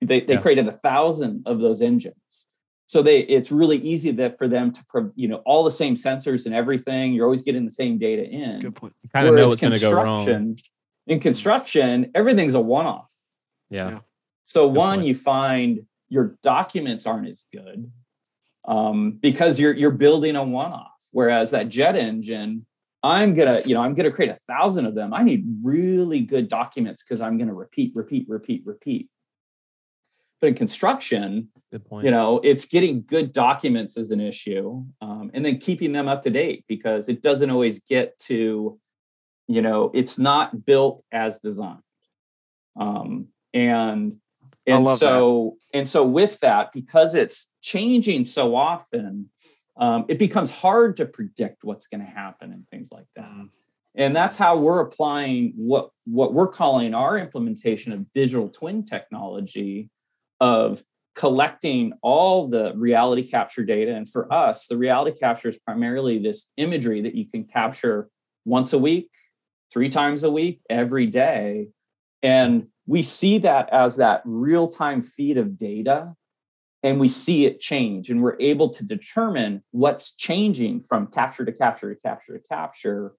they 0.00 0.20
they 0.20 0.34
yeah. 0.34 0.40
created 0.40 0.66
a 0.68 0.72
thousand 0.72 1.42
of 1.46 1.60
those 1.60 1.82
engines. 1.82 2.46
So 2.86 3.02
they 3.02 3.20
it's 3.20 3.52
really 3.52 3.78
easy 3.78 4.10
that 4.12 4.38
for 4.38 4.48
them 4.48 4.72
to 4.72 5.12
you 5.14 5.28
know 5.28 5.36
all 5.46 5.62
the 5.62 5.70
same 5.70 5.94
sensors 5.94 6.46
and 6.46 6.54
everything 6.54 7.12
you're 7.12 7.24
always 7.24 7.42
getting 7.42 7.64
the 7.64 7.70
same 7.70 7.98
data 7.98 8.24
in. 8.28 8.60
Good 8.60 8.74
point. 8.74 8.94
You 9.02 9.10
kind 9.10 9.28
of 9.28 9.34
know 9.34 9.46
what's 9.48 9.60
going 9.60 9.72
to 9.72 9.80
go 9.80 9.92
wrong. 9.92 10.56
in 11.06 11.20
construction 11.20 12.10
everything's 12.14 12.54
a 12.54 12.60
one-off. 12.60 13.12
Yeah. 13.68 14.00
So 14.44 14.68
good 14.68 14.76
one 14.76 14.98
point. 14.98 15.08
you 15.08 15.14
find 15.14 15.86
your 16.10 16.36
documents 16.42 17.06
aren't 17.06 17.28
as 17.28 17.46
good 17.50 17.90
um, 18.66 19.12
because 19.12 19.58
you're 19.58 19.72
you're 19.72 19.90
building 19.90 20.36
a 20.36 20.44
one-off. 20.44 20.88
Whereas 21.12 21.52
that 21.52 21.68
jet 21.68 21.96
engine, 21.96 22.66
I'm 23.02 23.32
gonna, 23.32 23.62
you 23.64 23.74
know, 23.74 23.80
I'm 23.80 23.94
gonna 23.94 24.10
create 24.10 24.30
a 24.30 24.38
thousand 24.46 24.86
of 24.86 24.94
them. 24.94 25.14
I 25.14 25.22
need 25.22 25.46
really 25.62 26.20
good 26.20 26.48
documents 26.48 27.02
because 27.02 27.20
I'm 27.20 27.38
gonna 27.38 27.54
repeat, 27.54 27.92
repeat, 27.94 28.26
repeat, 28.28 28.62
repeat. 28.66 29.08
But 30.40 30.48
in 30.48 30.54
construction, 30.54 31.48
good 31.70 31.84
point. 31.84 32.04
you 32.04 32.10
know, 32.10 32.40
it's 32.42 32.66
getting 32.66 33.02
good 33.02 33.32
documents 33.32 33.96
is 33.96 34.10
an 34.10 34.20
issue, 34.20 34.84
um, 35.00 35.30
and 35.32 35.44
then 35.44 35.58
keeping 35.58 35.92
them 35.92 36.08
up 36.08 36.22
to 36.22 36.30
date 36.30 36.64
because 36.68 37.08
it 37.08 37.22
doesn't 37.22 37.50
always 37.50 37.80
get 37.84 38.18
to, 38.20 38.78
you 39.48 39.62
know, 39.62 39.90
it's 39.94 40.18
not 40.18 40.64
built 40.64 41.02
as 41.12 41.40
designed. 41.40 41.82
Um, 42.78 43.28
and 43.52 44.16
and 44.70 44.86
so 44.98 45.56
that. 45.72 45.78
and 45.78 45.88
so 45.88 46.04
with 46.04 46.38
that 46.40 46.72
because 46.72 47.14
it's 47.14 47.48
changing 47.62 48.24
so 48.24 48.54
often 48.54 49.28
um, 49.76 50.04
it 50.08 50.18
becomes 50.18 50.50
hard 50.50 50.96
to 50.98 51.06
predict 51.06 51.64
what's 51.64 51.86
going 51.86 52.00
to 52.00 52.06
happen 52.06 52.52
and 52.52 52.66
things 52.68 52.90
like 52.92 53.06
that 53.16 53.28
mm. 53.28 53.48
and 53.94 54.14
that's 54.14 54.36
how 54.36 54.56
we're 54.56 54.80
applying 54.80 55.52
what 55.56 55.90
what 56.04 56.32
we're 56.32 56.48
calling 56.48 56.94
our 56.94 57.18
implementation 57.18 57.92
of 57.92 58.10
digital 58.12 58.48
twin 58.48 58.84
technology 58.84 59.88
of 60.40 60.82
collecting 61.14 61.92
all 62.02 62.48
the 62.48 62.72
reality 62.76 63.26
capture 63.26 63.64
data 63.64 63.94
and 63.94 64.08
for 64.08 64.32
us 64.32 64.66
the 64.68 64.76
reality 64.76 65.16
capture 65.18 65.48
is 65.48 65.58
primarily 65.58 66.18
this 66.18 66.50
imagery 66.56 67.00
that 67.00 67.14
you 67.14 67.28
can 67.28 67.44
capture 67.44 68.08
once 68.44 68.72
a 68.72 68.78
week 68.78 69.10
three 69.72 69.88
times 69.88 70.24
a 70.24 70.30
week 70.30 70.60
every 70.70 71.06
day 71.06 71.68
and 72.22 72.66
we 72.90 73.04
see 73.04 73.38
that 73.38 73.72
as 73.72 73.94
that 73.98 74.20
real 74.24 74.66
time 74.66 75.00
feed 75.00 75.38
of 75.38 75.56
data 75.56 76.12
and 76.82 76.98
we 76.98 77.06
see 77.06 77.46
it 77.46 77.60
change 77.60 78.10
and 78.10 78.20
we're 78.20 78.36
able 78.40 78.68
to 78.68 78.84
determine 78.84 79.62
what's 79.70 80.12
changing 80.16 80.80
from 80.80 81.06
capture 81.06 81.44
to 81.44 81.52
capture 81.52 81.94
to 81.94 82.00
capture 82.00 82.36
to 82.36 82.42
capture 82.50 83.12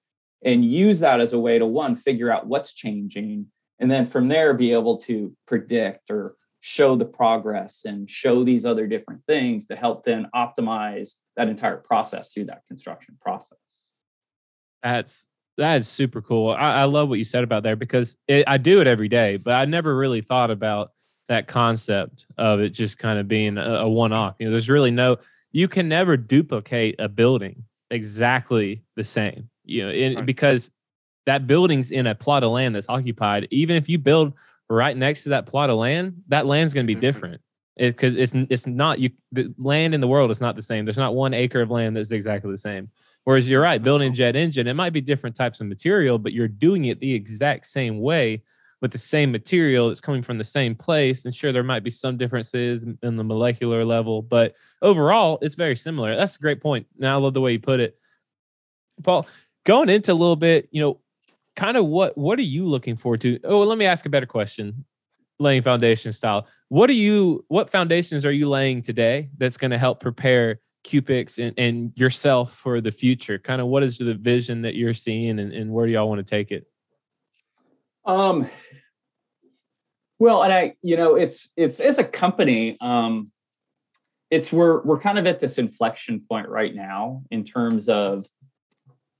and 0.44 0.62
use 0.62 1.00
that 1.00 1.22
as 1.22 1.32
a 1.32 1.38
way 1.38 1.58
to 1.58 1.64
one 1.64 1.96
figure 1.96 2.30
out 2.30 2.46
what's 2.46 2.74
changing 2.74 3.46
and 3.78 3.90
then 3.90 4.04
from 4.04 4.28
there 4.28 4.52
be 4.52 4.74
able 4.74 4.98
to 4.98 5.34
predict 5.46 6.10
or 6.10 6.36
show 6.60 6.94
the 6.94 7.06
progress 7.06 7.86
and 7.86 8.10
show 8.10 8.44
these 8.44 8.66
other 8.66 8.86
different 8.86 9.24
things 9.26 9.66
to 9.66 9.74
help 9.74 10.04
then 10.04 10.28
optimize 10.34 11.14
that 11.36 11.48
entire 11.48 11.78
process 11.78 12.34
through 12.34 12.44
that 12.44 12.60
construction 12.68 13.16
process. 13.18 13.56
That's 14.82 15.26
that 15.58 15.80
is 15.80 15.88
super 15.88 16.22
cool. 16.22 16.50
I, 16.50 16.80
I 16.80 16.84
love 16.84 17.08
what 17.08 17.18
you 17.18 17.24
said 17.24 17.44
about 17.44 17.62
there 17.62 17.76
because 17.76 18.16
it, 18.28 18.44
i 18.46 18.58
do 18.58 18.80
it 18.80 18.86
every 18.86 19.08
day 19.08 19.36
but 19.36 19.54
i 19.54 19.64
never 19.64 19.96
really 19.96 20.20
thought 20.20 20.50
about 20.50 20.92
that 21.28 21.46
concept 21.46 22.26
of 22.38 22.60
it 22.60 22.70
just 22.70 22.98
kind 22.98 23.18
of 23.18 23.28
being 23.28 23.58
a, 23.58 23.74
a 23.76 23.88
one-off 23.88 24.36
you 24.38 24.46
know 24.46 24.50
there's 24.50 24.70
really 24.70 24.90
no 24.90 25.16
you 25.52 25.68
can 25.68 25.88
never 25.88 26.16
duplicate 26.16 26.96
a 26.98 27.08
building 27.08 27.64
exactly 27.90 28.82
the 28.96 29.04
same 29.04 29.48
you 29.64 29.84
know 29.84 29.92
in, 29.92 30.16
right. 30.16 30.26
because 30.26 30.70
that 31.26 31.46
building's 31.46 31.90
in 31.90 32.06
a 32.06 32.14
plot 32.14 32.42
of 32.42 32.50
land 32.50 32.74
that's 32.74 32.88
occupied. 32.88 33.46
Even 33.50 33.76
if 33.76 33.88
you 33.88 33.98
build 33.98 34.32
right 34.68 34.96
next 34.96 35.24
to 35.24 35.28
that 35.30 35.46
plot 35.46 35.70
of 35.70 35.76
land 35.76 36.22
that 36.28 36.46
land's 36.46 36.72
going 36.72 36.86
to 36.86 36.88
be 36.88 36.94
mm-hmm. 36.94 37.00
different. 37.00 37.40
Because 37.76 38.14
it, 38.16 38.20
it's 38.20 38.34
it's 38.50 38.66
not 38.66 38.98
you 38.98 39.10
the 39.32 39.52
land 39.56 39.94
in 39.94 40.00
the 40.00 40.08
world 40.08 40.30
is 40.30 40.40
not 40.40 40.56
the 40.56 40.62
same. 40.62 40.84
There's 40.84 40.98
not 40.98 41.14
one 41.14 41.32
acre 41.32 41.62
of 41.62 41.70
land 41.70 41.96
that's 41.96 42.10
exactly 42.10 42.50
the 42.50 42.58
same 42.58 42.90
whereas 43.24 43.48
you're 43.48 43.62
right 43.62 43.82
building 43.82 44.10
a 44.10 44.14
jet 44.14 44.36
engine 44.36 44.66
it 44.66 44.74
might 44.74 44.92
be 44.92 45.00
different 45.00 45.36
types 45.36 45.60
of 45.60 45.66
material 45.66 46.18
but 46.18 46.32
you're 46.32 46.48
doing 46.48 46.86
it 46.86 47.00
the 47.00 47.14
exact 47.14 47.66
same 47.66 48.00
way 48.00 48.42
with 48.80 48.90
the 48.90 48.98
same 48.98 49.30
material 49.30 49.88
that's 49.88 50.00
coming 50.00 50.22
from 50.22 50.38
the 50.38 50.44
same 50.44 50.74
place 50.74 51.24
and 51.24 51.34
sure 51.34 51.52
there 51.52 51.62
might 51.62 51.84
be 51.84 51.90
some 51.90 52.16
differences 52.16 52.84
in 53.02 53.16
the 53.16 53.24
molecular 53.24 53.84
level 53.84 54.22
but 54.22 54.54
overall 54.82 55.38
it's 55.42 55.54
very 55.54 55.76
similar 55.76 56.16
that's 56.16 56.36
a 56.36 56.40
great 56.40 56.60
point 56.60 56.86
now 56.98 57.16
i 57.16 57.20
love 57.20 57.34
the 57.34 57.40
way 57.40 57.52
you 57.52 57.60
put 57.60 57.80
it 57.80 57.96
paul 59.02 59.26
going 59.64 59.88
into 59.88 60.12
a 60.12 60.14
little 60.14 60.36
bit, 60.36 60.68
you 60.70 60.80
know, 60.80 61.00
kind 61.56 61.76
of 61.76 61.86
what 61.86 62.16
what 62.16 62.38
are 62.38 62.42
you 62.42 62.66
looking 62.66 62.96
forward 62.96 63.20
to? 63.22 63.38
Oh, 63.44 63.62
let 63.62 63.78
me 63.78 63.84
ask 63.84 64.06
a 64.06 64.10
better 64.10 64.26
question. 64.26 64.84
Laying 65.38 65.62
foundation 65.62 66.12
style. 66.12 66.46
What 66.68 66.88
are 66.90 66.94
you 66.94 67.44
what 67.48 67.70
foundations 67.70 68.24
are 68.24 68.32
you 68.32 68.48
laying 68.48 68.82
today 68.82 69.30
that's 69.38 69.56
going 69.56 69.70
to 69.70 69.78
help 69.78 70.00
prepare 70.00 70.60
Cupix 70.84 71.38
and, 71.38 71.54
and 71.58 71.92
yourself 71.96 72.54
for 72.54 72.80
the 72.80 72.90
future? 72.90 73.38
Kind 73.38 73.60
of 73.60 73.68
what 73.68 73.82
is 73.82 73.98
the 73.98 74.14
vision 74.14 74.62
that 74.62 74.74
you're 74.74 74.94
seeing 74.94 75.38
and, 75.38 75.52
and 75.52 75.72
where 75.72 75.86
do 75.86 75.92
y'all 75.92 76.08
want 76.08 76.24
to 76.24 76.30
take 76.30 76.50
it? 76.50 76.66
Um 78.04 78.48
well, 80.22 80.44
and 80.44 80.52
I, 80.52 80.76
you 80.82 80.96
know, 80.96 81.16
it's 81.16 81.50
it's 81.56 81.80
as 81.80 81.98
a 81.98 82.04
company, 82.04 82.76
um, 82.80 83.32
it's 84.30 84.52
we're 84.52 84.80
we're 84.82 85.00
kind 85.00 85.18
of 85.18 85.26
at 85.26 85.40
this 85.40 85.58
inflection 85.58 86.20
point 86.20 86.48
right 86.48 86.72
now 86.72 87.24
in 87.32 87.42
terms 87.42 87.88
of 87.88 88.24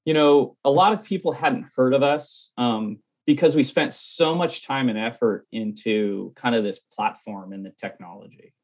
you 0.04 0.14
know, 0.14 0.56
a 0.64 0.70
lot 0.70 0.92
of 0.92 1.02
people 1.02 1.32
hadn't 1.32 1.66
heard 1.74 1.92
of 1.92 2.04
us 2.04 2.52
um, 2.56 2.98
because 3.26 3.56
we 3.56 3.64
spent 3.64 3.94
so 3.94 4.36
much 4.36 4.64
time 4.64 4.88
and 4.88 4.98
effort 4.98 5.44
into 5.50 6.32
kind 6.36 6.54
of 6.54 6.62
this 6.62 6.78
platform 6.78 7.52
and 7.52 7.66
the 7.66 7.70
technology. 7.70 8.54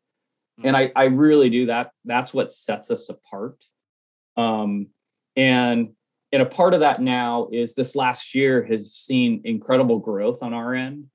And 0.64 0.76
I, 0.76 0.92
I 0.96 1.04
really 1.04 1.50
do 1.50 1.66
that. 1.66 1.92
That's 2.04 2.34
what 2.34 2.52
sets 2.52 2.90
us 2.90 3.08
apart. 3.08 3.64
Um, 4.36 4.88
and 5.36 5.90
and 6.30 6.42
a 6.42 6.46
part 6.46 6.74
of 6.74 6.80
that 6.80 7.00
now 7.00 7.48
is 7.52 7.74
this 7.74 7.96
last 7.96 8.34
year 8.34 8.62
has 8.64 8.92
seen 8.92 9.40
incredible 9.44 9.98
growth 9.98 10.42
on 10.42 10.52
our 10.52 10.74
end. 10.74 11.06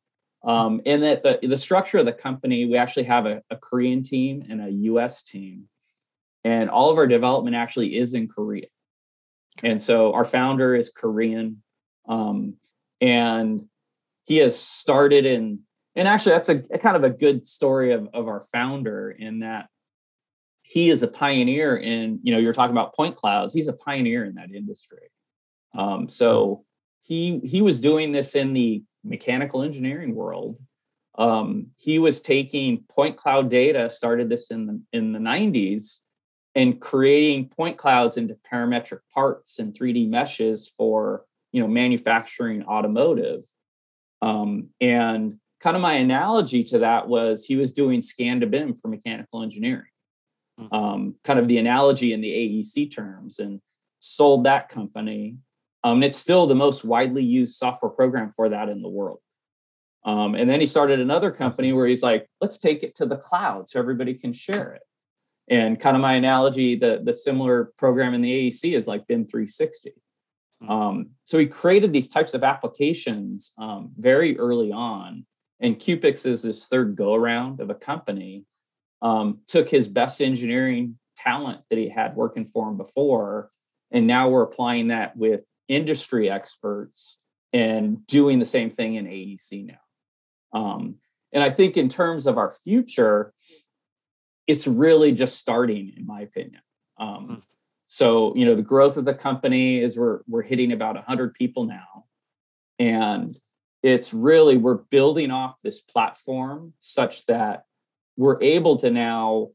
Um, 0.44 0.82
and 0.86 1.04
that 1.04 1.24
the, 1.24 1.40
the 1.42 1.58
structure 1.58 2.00
of 2.00 2.06
the 2.06 2.14
company, 2.14 2.66
we 2.66 2.78
actually 2.78 3.04
have 3.04 3.26
a, 3.26 3.42
a 3.50 3.56
Korean 3.56 4.04
team 4.04 4.44
and 4.50 4.62
a 4.62 4.72
US 4.72 5.24
team. 5.24 5.70
And 6.44 6.70
all 6.70 6.90
of 6.90 6.98
our 6.98 7.08
development 7.08 7.56
actually 7.56 7.96
is 7.98 8.14
in 8.14 8.28
Korea. 8.28 8.66
And 9.62 9.80
so 9.80 10.14
our 10.14 10.26
founder 10.26 10.76
is 10.76 10.90
Korean. 10.90 11.62
Um, 12.08 12.56
and 13.00 13.68
he 14.26 14.38
has 14.38 14.60
started 14.60 15.26
in, 15.26 15.60
and 15.96 16.08
actually 16.08 16.34
that's 16.34 16.50
a, 16.50 16.64
a, 16.72 16.78
kind 16.78 16.96
of 16.96 17.04
a 17.04 17.10
good 17.10 17.48
story 17.48 17.92
of, 17.92 18.10
of 18.14 18.28
our 18.28 18.42
founder 18.42 19.12
in 19.12 19.40
that 19.40 19.68
he 20.64 20.90
is 20.90 21.04
a 21.04 21.08
pioneer 21.08 21.76
in, 21.78 22.20
you 22.24 22.34
know, 22.34 22.40
you're 22.40 22.54
talking 22.54 22.76
about 22.76 22.96
point 22.96 23.16
clouds. 23.16 23.54
He's 23.54 23.68
a 23.68 23.74
pioneer 23.74 24.26
in 24.26 24.36
that 24.36 24.52
industry. 24.52 25.12
Um, 25.76 26.08
so 26.08 26.64
he 27.04 27.40
he 27.40 27.62
was 27.62 27.80
doing 27.80 28.12
this 28.12 28.36
in 28.36 28.54
the 28.54 28.84
mechanical 29.04 29.62
engineering 29.62 30.16
world. 30.16 30.58
Um, 31.16 31.68
he 31.78 32.00
was 32.00 32.22
taking 32.22 32.86
point 32.90 33.18
cloud 33.18 33.50
data, 33.50 33.90
started 33.90 34.30
this 34.30 34.52
in 34.52 34.66
the 34.66 34.82
in 34.94 35.12
the 35.12 35.20
90s, 35.20 36.00
and 36.56 36.80
creating 36.80 37.50
point 37.50 37.78
clouds 37.78 38.18
into 38.18 38.38
parametric 38.52 39.00
parts 39.14 39.60
and 39.60 39.74
3D 39.74 40.10
meshes 40.10 40.68
for 40.68 41.26
you 41.52 41.62
know 41.62 41.68
manufacturing 41.68 42.64
automotive. 42.64 43.44
Um, 44.22 44.70
and 44.80 45.40
kind 45.64 45.78
of 45.78 45.82
my 45.82 45.94
analogy 45.94 46.62
to 46.62 46.80
that 46.80 47.08
was 47.08 47.46
he 47.46 47.56
was 47.56 47.72
doing 47.72 48.02
scan 48.02 48.42
to 48.42 48.48
BIM 48.48 48.76
for 48.76 48.90
mechanical 48.90 49.42
engineering. 49.42 49.88
Hmm. 50.60 50.76
Um, 50.76 51.16
kind 51.24 51.40
of 51.40 51.48
the 51.48 51.58
analogy 51.58 52.12
in 52.12 52.20
the 52.20 52.30
AEC 52.30 52.94
terms, 52.94 53.40
and 53.40 53.62
sold 54.00 54.44
that 54.44 54.68
company. 54.68 55.38
Um, 55.86 56.04
it's 56.04 56.18
still 56.18 56.48
the 56.48 56.56
most 56.56 56.84
widely 56.84 57.24
used 57.24 57.56
software 57.56 57.90
program 57.90 58.30
for 58.32 58.50
that 58.50 58.70
in 58.70 58.82
the 58.82 58.90
world. 58.90 59.20
Um, 60.06 60.36
and 60.36 60.50
then 60.50 60.60
he 60.60 60.68
started 60.68 61.00
another 61.00 61.32
company 61.32 61.72
where 61.72 61.88
he's 61.88 62.04
like, 62.04 62.28
let's 62.42 62.58
take 62.58 62.84
it 62.84 62.96
to 62.96 63.06
the 63.06 63.16
cloud 63.16 63.70
so 63.70 63.80
everybody 63.80 64.14
can 64.14 64.34
share 64.34 64.74
it. 64.74 64.82
And 65.50 65.80
kind 65.80 65.96
of 65.96 66.02
my 66.02 66.14
analogy, 66.14 66.76
the, 66.76 67.02
the 67.04 67.14
similar 67.14 67.72
program 67.78 68.14
in 68.14 68.22
the 68.22 68.50
AEC 68.50 68.76
is 68.76 68.86
like 68.86 69.08
BIM 69.08 69.28
360. 69.28 69.94
Hmm. 70.62 70.70
Um, 70.70 71.10
so 71.24 71.38
he 71.38 71.48
created 71.48 71.94
these 71.94 72.10
types 72.10 72.34
of 72.34 72.44
applications 72.44 73.54
um, 73.58 73.92
very 73.98 74.38
early 74.38 74.72
on. 74.74 75.26
And 75.64 75.80
Cupix 75.80 76.26
is 76.26 76.44
this 76.44 76.68
third 76.68 76.98
go 76.98 77.16
around 77.16 77.62
of 77.62 77.70
a 77.70 77.76
company, 77.76 78.44
um, 79.02 79.40
took 79.48 79.70
his 79.70 79.88
best 79.88 80.22
engineering 80.22 81.00
talent 81.16 81.62
that 81.70 81.80
he 81.80 81.88
had 81.88 82.18
working 82.18 82.46
for 82.46 82.68
him 82.68 82.76
before. 82.76 83.50
And 83.90 84.06
now 84.06 84.30
we're 84.30 84.44
applying 84.44 84.90
that 84.90 85.16
with 85.16 85.46
industry 85.70 86.30
experts 86.30 87.18
and 87.54 88.06
doing 88.08 88.40
the 88.40 88.46
same 88.46 88.72
thing 88.72 88.96
in 88.96 89.06
AEC 89.06 89.66
now. 89.66 90.60
Um, 90.60 90.96
and 91.32 91.42
I 91.42 91.50
think 91.50 91.78
in 91.78 91.88
terms 91.88 92.28
of 92.28 92.38
our 92.38 92.52
future, 92.52 93.34
it's 94.48 94.68
really 94.68 95.14
just 95.14 95.40
starting, 95.40 95.94
in 95.96 96.06
my 96.06 96.22
opinion. 96.22 96.62
Um, 97.00 97.26
hmm. 97.26 97.34
So, 97.86 98.36
you 98.36 98.46
know, 98.46 98.56
the 98.56 98.64
growth 98.64 98.98
of 98.98 99.06
the 99.06 99.14
company 99.14 99.80
is 99.80 99.98
we're 99.98 100.22
we're 100.28 100.42
hitting 100.42 100.72
about 100.72 100.96
100 100.96 101.34
people 101.36 101.66
now, 101.66 102.06
and 102.80 103.38
it's 103.84 104.14
really 104.14 104.56
we're 104.56 104.76
building 104.76 105.30
off 105.30 105.62
this 105.62 105.82
platform 105.82 106.74
such 106.80 107.26
that 107.26 107.66
we're 108.16 108.42
able 108.42 108.78
to 108.78 108.90
now 108.90 109.50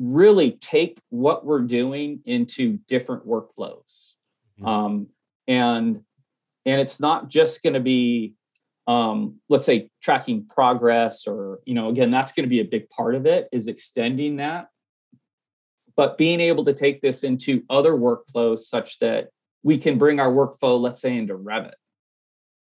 really 0.00 0.52
take 0.52 0.98
what 1.10 1.44
we're 1.46 1.60
doing 1.60 2.20
into 2.24 2.78
different 2.88 3.26
workflows, 3.26 4.14
mm-hmm. 4.58 4.66
um, 4.66 5.06
and 5.46 6.02
and 6.66 6.80
it's 6.80 7.00
not 7.00 7.28
just 7.28 7.62
going 7.62 7.74
to 7.74 7.80
be 7.80 8.34
um, 8.86 9.36
let's 9.48 9.66
say 9.66 9.90
tracking 10.02 10.46
progress 10.46 11.26
or 11.26 11.60
you 11.64 11.74
know 11.74 11.88
again 11.88 12.10
that's 12.10 12.32
going 12.32 12.44
to 12.44 12.50
be 12.50 12.60
a 12.60 12.64
big 12.64 12.90
part 12.90 13.14
of 13.14 13.26
it 13.26 13.48
is 13.52 13.68
extending 13.68 14.36
that. 14.36 14.68
But 15.96 16.18
being 16.18 16.40
able 16.40 16.64
to 16.64 16.72
take 16.72 17.00
this 17.02 17.24
into 17.24 17.62
other 17.68 17.92
workflows 17.92 18.60
such 18.60 18.98
that 19.00 19.28
we 19.62 19.76
can 19.76 19.98
bring 19.98 20.18
our 20.18 20.32
workflow 20.32 20.80
let's 20.80 21.00
say 21.00 21.16
into 21.16 21.36
revit 21.36 21.74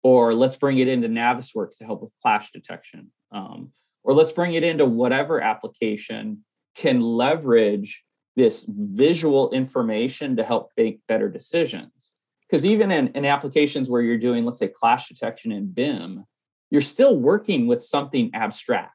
or 0.03 0.34
let's 0.34 0.56
bring 0.56 0.77
it 0.79 0.88
into 0.88 1.08
navisworks 1.08 1.77
to 1.77 1.86
help 1.86 2.01
with 2.01 2.13
clash 2.22 2.51
detection 2.51 3.12
um, 3.32 3.72
or 4.03 4.13
let's 4.13 4.32
bring 4.32 4.53
it 4.53 4.63
into 4.63 4.86
whatever 4.86 5.41
application 5.41 6.44
can 6.75 7.01
leverage 7.01 8.03
this 8.36 8.65
visual 8.70 9.51
information 9.51 10.38
to 10.38 10.44
help 10.44 10.72
make 10.77 11.06
better 11.08 11.27
decisions. 11.27 12.13
Because 12.48 12.65
even 12.65 12.89
in, 12.89 13.10
in 13.10 13.25
applications 13.25 13.89
where 13.89 14.01
you're 14.01 14.18
doing 14.18 14.46
let's 14.46 14.60
say 14.60 14.68
clash 14.68 15.10
detection 15.10 15.51
in 15.51 15.72
bim 15.72 16.25
you're 16.72 16.82
still 16.82 17.18
working 17.18 17.65
with 17.65 17.82
something 17.82 18.29
abstract. 18.34 18.94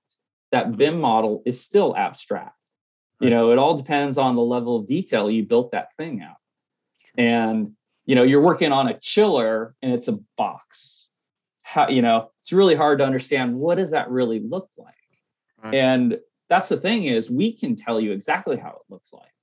That 0.52 0.66
mm-hmm. 0.66 0.76
bim 0.76 1.00
model 1.00 1.42
is 1.44 1.60
still 1.60 1.96
abstract. 1.96 2.56
You 3.20 3.30
know 3.30 3.52
it 3.52 3.58
all 3.58 3.76
depends 3.76 4.18
on 4.18 4.36
the 4.36 4.42
level 4.42 4.76
of 4.76 4.86
detail 4.86 5.30
you 5.30 5.44
built 5.44 5.70
that 5.72 5.88
thing 5.96 6.20
out. 6.20 6.36
And 7.16 7.72
you 8.06 8.14
know 8.14 8.22
you're 8.22 8.40
working 8.40 8.72
on 8.72 8.88
a 8.88 8.98
chiller 8.98 9.74
and 9.82 9.92
it's 9.92 10.08
a 10.08 10.18
box 10.36 10.93
how 11.74 11.88
you 11.88 12.02
know 12.02 12.30
it's 12.40 12.52
really 12.52 12.74
hard 12.74 12.98
to 12.98 13.04
understand 13.04 13.54
what 13.54 13.76
does 13.76 13.90
that 13.90 14.10
really 14.10 14.40
look 14.40 14.68
like 14.78 14.94
right. 15.62 15.74
and 15.74 16.18
that's 16.48 16.68
the 16.68 16.76
thing 16.76 17.04
is 17.04 17.30
we 17.30 17.52
can 17.52 17.74
tell 17.74 18.00
you 18.00 18.12
exactly 18.12 18.56
how 18.56 18.70
it 18.70 18.92
looks 18.92 19.12
like 19.12 19.34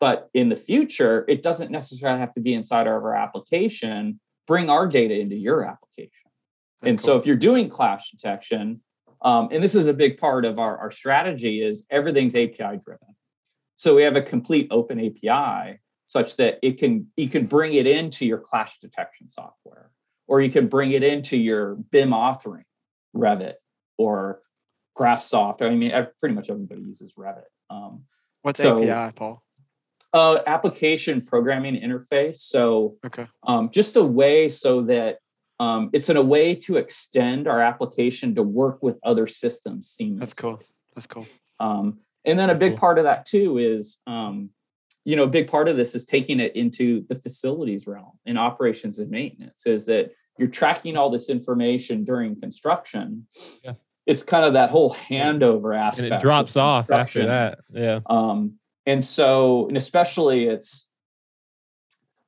but 0.00 0.30
in 0.32 0.48
the 0.48 0.56
future, 0.56 1.24
it 1.28 1.42
doesn't 1.42 1.70
necessarily 1.70 2.20
have 2.20 2.34
to 2.34 2.40
be 2.40 2.54
inside 2.54 2.86
of 2.86 2.92
our 2.92 3.14
application. 3.14 4.20
Bring 4.46 4.70
our 4.70 4.86
data 4.86 5.18
into 5.18 5.36
your 5.36 5.64
application. 5.64 6.30
That's 6.80 6.90
and 6.90 6.98
cool. 6.98 7.06
so 7.06 7.16
if 7.16 7.26
you're 7.26 7.36
doing 7.36 7.68
clash 7.68 8.10
detection, 8.10 8.80
um, 9.22 9.48
and 9.50 9.62
this 9.62 9.74
is 9.74 9.88
a 9.88 9.94
big 9.94 10.18
part 10.18 10.44
of 10.44 10.58
our, 10.60 10.78
our 10.78 10.90
strategy 10.92 11.62
is 11.62 11.86
everything's 11.90 12.36
API 12.36 12.78
driven. 12.84 13.16
So 13.76 13.96
we 13.96 14.02
have 14.02 14.16
a 14.16 14.22
complete 14.22 14.68
open 14.70 15.00
API 15.00 15.80
such 16.06 16.36
that 16.36 16.58
it 16.62 16.78
can 16.78 17.08
you 17.16 17.28
can 17.28 17.46
bring 17.46 17.74
it 17.74 17.86
into 17.86 18.24
your 18.24 18.38
clash 18.38 18.78
detection 18.78 19.28
software 19.28 19.90
or 20.28 20.40
you 20.40 20.50
can 20.50 20.68
bring 20.68 20.92
it 20.92 21.02
into 21.02 21.36
your 21.36 21.74
BIM 21.74 22.10
authoring, 22.10 22.64
Revit 23.16 23.54
or 23.96 24.42
Graphisoft. 24.96 25.62
I 25.62 25.70
mean, 25.70 25.90
pretty 26.20 26.34
much 26.34 26.50
everybody 26.50 26.82
uses 26.82 27.14
Revit. 27.14 27.44
Um, 27.70 28.04
What's 28.42 28.62
so, 28.62 28.82
API, 28.82 29.12
Paul? 29.16 29.42
Uh, 30.12 30.38
application 30.46 31.20
programming 31.20 31.80
interface. 31.80 32.36
So, 32.36 32.96
okay, 33.04 33.26
um, 33.42 33.70
just 33.70 33.96
a 33.96 34.04
way 34.04 34.48
so 34.48 34.82
that 34.82 35.18
um, 35.60 35.90
it's 35.92 36.08
in 36.08 36.16
a 36.16 36.22
way 36.22 36.54
to 36.54 36.76
extend 36.76 37.48
our 37.48 37.60
application 37.60 38.34
to 38.36 38.42
work 38.42 38.82
with 38.82 38.98
other 39.02 39.26
systems 39.26 39.94
seamlessly. 40.00 40.20
That's 40.20 40.34
cool. 40.34 40.60
That's 40.94 41.06
cool. 41.06 41.26
Um, 41.60 41.98
and 42.24 42.38
then 42.38 42.50
a 42.50 42.54
big 42.54 42.72
cool. 42.72 42.78
part 42.78 42.98
of 42.98 43.04
that 43.04 43.26
too 43.26 43.58
is, 43.58 43.98
um, 44.06 44.50
you 45.04 45.16
know, 45.16 45.24
a 45.24 45.28
big 45.28 45.48
part 45.48 45.68
of 45.68 45.76
this 45.76 45.94
is 45.94 46.04
taking 46.04 46.40
it 46.40 46.54
into 46.54 47.04
the 47.08 47.14
facilities 47.14 47.86
realm 47.86 48.12
in 48.26 48.36
operations 48.36 48.98
and 48.98 49.10
maintenance. 49.10 49.66
Is 49.66 49.86
that 49.86 50.10
you're 50.38 50.48
tracking 50.48 50.96
all 50.96 51.10
this 51.10 51.28
information 51.28 52.04
during 52.04 52.40
construction. 52.40 53.26
Yeah. 53.64 53.72
It's 54.06 54.22
kind 54.22 54.44
of 54.44 54.54
that 54.54 54.70
whole 54.70 54.94
handover 54.94 55.76
aspect. 55.76 56.12
And 56.12 56.14
it 56.14 56.22
drops 56.22 56.56
of 56.56 56.62
off 56.62 56.90
after 56.90 57.26
that. 57.26 57.58
Yeah. 57.70 58.00
Um, 58.06 58.54
and 58.86 59.04
so, 59.04 59.68
and 59.68 59.76
especially 59.76 60.46
it's 60.46 60.88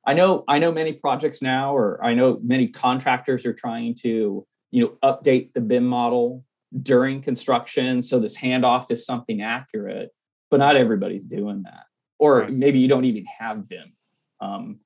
I 0.05 0.13
know 0.13 0.43
I 0.47 0.59
know 0.59 0.71
many 0.71 0.93
projects 0.93 1.41
now, 1.41 1.75
or 1.75 2.03
I 2.03 2.13
know 2.13 2.39
many 2.43 2.67
contractors 2.67 3.45
are 3.45 3.53
trying 3.53 3.95
to 4.01 4.45
you 4.71 4.83
know 4.83 4.97
update 5.03 5.53
the 5.53 5.61
BIM 5.61 5.85
model 5.85 6.43
during 6.81 7.21
construction, 7.21 8.01
so 8.01 8.19
this 8.19 8.37
handoff 8.37 8.91
is 8.91 9.05
something 9.05 9.41
accurate. 9.41 10.09
But 10.49 10.59
not 10.59 10.75
everybody's 10.75 11.25
doing 11.25 11.63
that, 11.63 11.85
or 12.21 12.47
maybe 12.49 12.77
you 12.77 12.87
don't 12.87 13.05
even 13.05 13.25
have 13.25 13.67
them. 13.67 13.93
Um, 14.39 14.79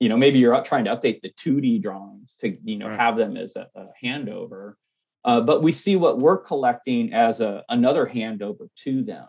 you 0.00 0.08
know, 0.08 0.16
maybe 0.16 0.40
you're 0.40 0.60
trying 0.62 0.84
to 0.86 0.94
update 0.94 1.20
the 1.22 1.30
2D 1.30 1.80
drawings 1.80 2.36
to 2.40 2.58
you 2.64 2.76
know 2.76 2.88
right. 2.88 2.98
have 2.98 3.16
them 3.16 3.36
as 3.36 3.56
a, 3.56 3.68
a 3.76 3.86
handover. 4.02 4.74
Uh, 5.24 5.40
but 5.40 5.62
we 5.62 5.72
see 5.72 5.96
what 5.96 6.18
we're 6.18 6.36
collecting 6.36 7.14
as 7.14 7.40
a 7.40 7.64
another 7.68 8.06
handover 8.06 8.68
to 8.74 9.02
them, 9.02 9.28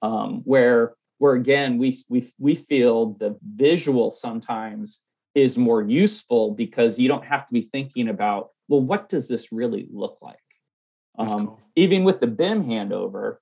um, 0.00 0.40
where 0.44 0.94
where 1.18 1.34
again 1.34 1.76
we 1.76 1.94
we 2.08 2.26
we 2.38 2.54
feel 2.54 3.12
the 3.12 3.38
visual 3.42 4.10
sometimes 4.10 5.02
is 5.34 5.58
more 5.58 5.82
useful 5.82 6.52
because 6.52 6.98
you 6.98 7.08
don't 7.08 7.24
have 7.24 7.46
to 7.46 7.52
be 7.52 7.60
thinking 7.60 8.08
about 8.08 8.48
well 8.66 8.80
what 8.80 9.08
does 9.08 9.28
this 9.28 9.52
really 9.52 9.86
look 9.92 10.18
like 10.22 10.38
um, 11.18 11.46
cool. 11.46 11.60
even 11.76 12.02
with 12.02 12.18
the 12.18 12.26
bim 12.26 12.64
handover 12.64 13.36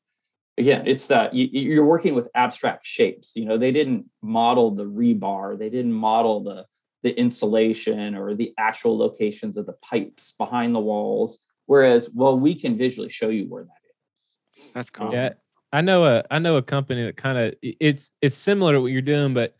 again 0.58 0.86
it's 0.86 1.06
that 1.06 1.32
you, 1.34 1.46
you're 1.46 1.84
working 1.84 2.14
with 2.14 2.28
abstract 2.34 2.86
shapes 2.86 3.32
you 3.34 3.44
know 3.44 3.56
they 3.56 3.72
didn't 3.72 4.04
model 4.22 4.70
the 4.70 4.84
rebar 4.84 5.58
they 5.58 5.70
didn't 5.70 5.92
model 5.92 6.42
the 6.42 6.66
the 7.02 7.18
insulation 7.18 8.14
or 8.14 8.34
the 8.34 8.52
actual 8.58 8.98
locations 8.98 9.56
of 9.56 9.66
the 9.66 9.72
pipes 9.74 10.34
behind 10.36 10.74
the 10.74 10.80
walls 10.80 11.38
whereas 11.66 12.10
well 12.12 12.38
we 12.38 12.54
can 12.54 12.76
visually 12.76 13.08
show 13.08 13.28
you 13.28 13.46
where 13.48 13.64
that 13.64 13.70
is 14.14 14.72
that's 14.74 14.90
cool 14.90 15.12
yeah 15.12 15.30
I 15.72 15.82
know 15.82 16.04
a 16.04 16.24
I 16.30 16.38
know 16.38 16.56
a 16.56 16.62
company 16.62 17.04
that 17.04 17.16
kind 17.16 17.38
of 17.38 17.54
it's 17.62 18.10
it's 18.22 18.36
similar 18.36 18.72
to 18.74 18.80
what 18.80 18.86
you're 18.86 19.02
doing, 19.02 19.34
but 19.34 19.54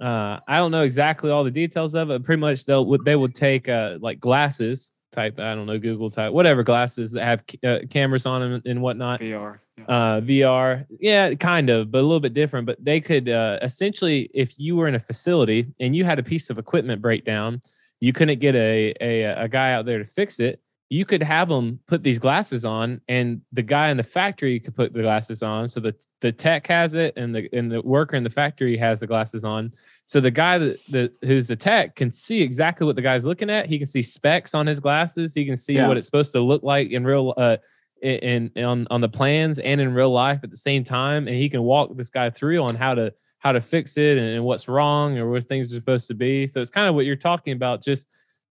uh, 0.00 0.40
I 0.48 0.58
don't 0.58 0.70
know 0.70 0.82
exactly 0.82 1.30
all 1.30 1.44
the 1.44 1.50
details 1.50 1.94
of 1.94 2.10
it. 2.10 2.24
Pretty 2.24 2.40
much 2.40 2.64
they'll 2.64 2.96
they 3.04 3.16
will 3.16 3.28
take 3.28 3.68
uh, 3.68 3.98
like 4.00 4.18
glasses 4.18 4.92
type 5.12 5.38
I 5.38 5.54
don't 5.54 5.66
know 5.66 5.78
Google 5.78 6.10
type 6.10 6.32
whatever 6.32 6.62
glasses 6.62 7.12
that 7.12 7.24
have 7.24 7.44
uh, 7.64 7.86
cameras 7.88 8.26
on 8.26 8.40
them 8.40 8.62
and 8.66 8.82
whatnot. 8.82 9.20
VR. 9.20 9.58
Yeah. 9.78 9.84
Uh, 9.84 10.20
VR, 10.20 10.86
yeah, 11.00 11.34
kind 11.34 11.70
of, 11.70 11.90
but 11.90 11.98
a 11.98 12.02
little 12.02 12.20
bit 12.20 12.34
different. 12.34 12.66
But 12.66 12.84
they 12.84 13.00
could 13.00 13.28
uh, 13.28 13.58
essentially, 13.62 14.30
if 14.34 14.58
you 14.58 14.76
were 14.76 14.88
in 14.88 14.94
a 14.94 15.00
facility 15.00 15.66
and 15.80 15.94
you 15.94 16.04
had 16.04 16.18
a 16.18 16.22
piece 16.22 16.50
of 16.50 16.58
equipment 16.58 17.00
breakdown, 17.00 17.60
you 18.00 18.12
couldn't 18.12 18.40
get 18.40 18.54
a, 18.54 18.94
a 19.00 19.22
a 19.44 19.48
guy 19.48 19.72
out 19.72 19.86
there 19.86 19.98
to 19.98 20.04
fix 20.04 20.40
it 20.40 20.60
you 20.92 21.06
could 21.06 21.22
have 21.22 21.48
them 21.48 21.80
put 21.86 22.02
these 22.02 22.18
glasses 22.18 22.66
on 22.66 23.00
and 23.08 23.40
the 23.50 23.62
guy 23.62 23.88
in 23.88 23.96
the 23.96 24.02
factory 24.02 24.60
could 24.60 24.76
put 24.76 24.92
the 24.92 25.00
glasses 25.00 25.42
on 25.42 25.66
so 25.66 25.80
the, 25.80 25.94
the 26.20 26.30
tech 26.30 26.66
has 26.66 26.92
it 26.92 27.14
and 27.16 27.34
the 27.34 27.48
and 27.54 27.72
the 27.72 27.80
worker 27.80 28.14
in 28.14 28.22
the 28.22 28.28
factory 28.28 28.76
has 28.76 29.00
the 29.00 29.06
glasses 29.06 29.42
on 29.42 29.72
so 30.04 30.20
the 30.20 30.30
guy 30.30 30.58
that, 30.58 30.78
that 30.90 31.12
who's 31.22 31.46
the 31.46 31.56
tech 31.56 31.96
can 31.96 32.12
see 32.12 32.42
exactly 32.42 32.86
what 32.86 32.96
the 32.96 33.02
guy's 33.02 33.24
looking 33.24 33.50
at 33.50 33.66
he 33.66 33.78
can 33.78 33.86
see 33.86 34.02
specs 34.02 34.54
on 34.54 34.66
his 34.66 34.80
glasses 34.80 35.34
he 35.34 35.44
can 35.44 35.56
see 35.56 35.74
yeah. 35.74 35.88
what 35.88 35.96
it's 35.96 36.06
supposed 36.06 36.32
to 36.32 36.40
look 36.40 36.62
like 36.62 36.90
in 36.90 37.04
real 37.04 37.34
uh 37.36 37.56
in, 38.02 38.50
in 38.54 38.64
on 38.64 38.86
on 38.90 39.00
the 39.00 39.08
plans 39.08 39.58
and 39.60 39.80
in 39.80 39.94
real 39.94 40.10
life 40.10 40.40
at 40.42 40.50
the 40.50 40.56
same 40.56 40.82
time 40.82 41.28
and 41.28 41.36
he 41.36 41.48
can 41.48 41.62
walk 41.62 41.94
this 41.96 42.10
guy 42.10 42.28
through 42.30 42.60
on 42.62 42.74
how 42.74 42.94
to 42.94 43.12
how 43.38 43.52
to 43.52 43.60
fix 43.60 43.96
it 43.96 44.18
and, 44.18 44.26
and 44.28 44.44
what's 44.44 44.68
wrong 44.68 45.18
or 45.18 45.30
where 45.30 45.40
things 45.40 45.72
are 45.72 45.76
supposed 45.76 46.08
to 46.08 46.14
be 46.14 46.46
so 46.46 46.60
it's 46.60 46.70
kind 46.70 46.88
of 46.88 46.94
what 46.94 47.06
you're 47.06 47.16
talking 47.16 47.52
about 47.52 47.82
just 47.82 48.08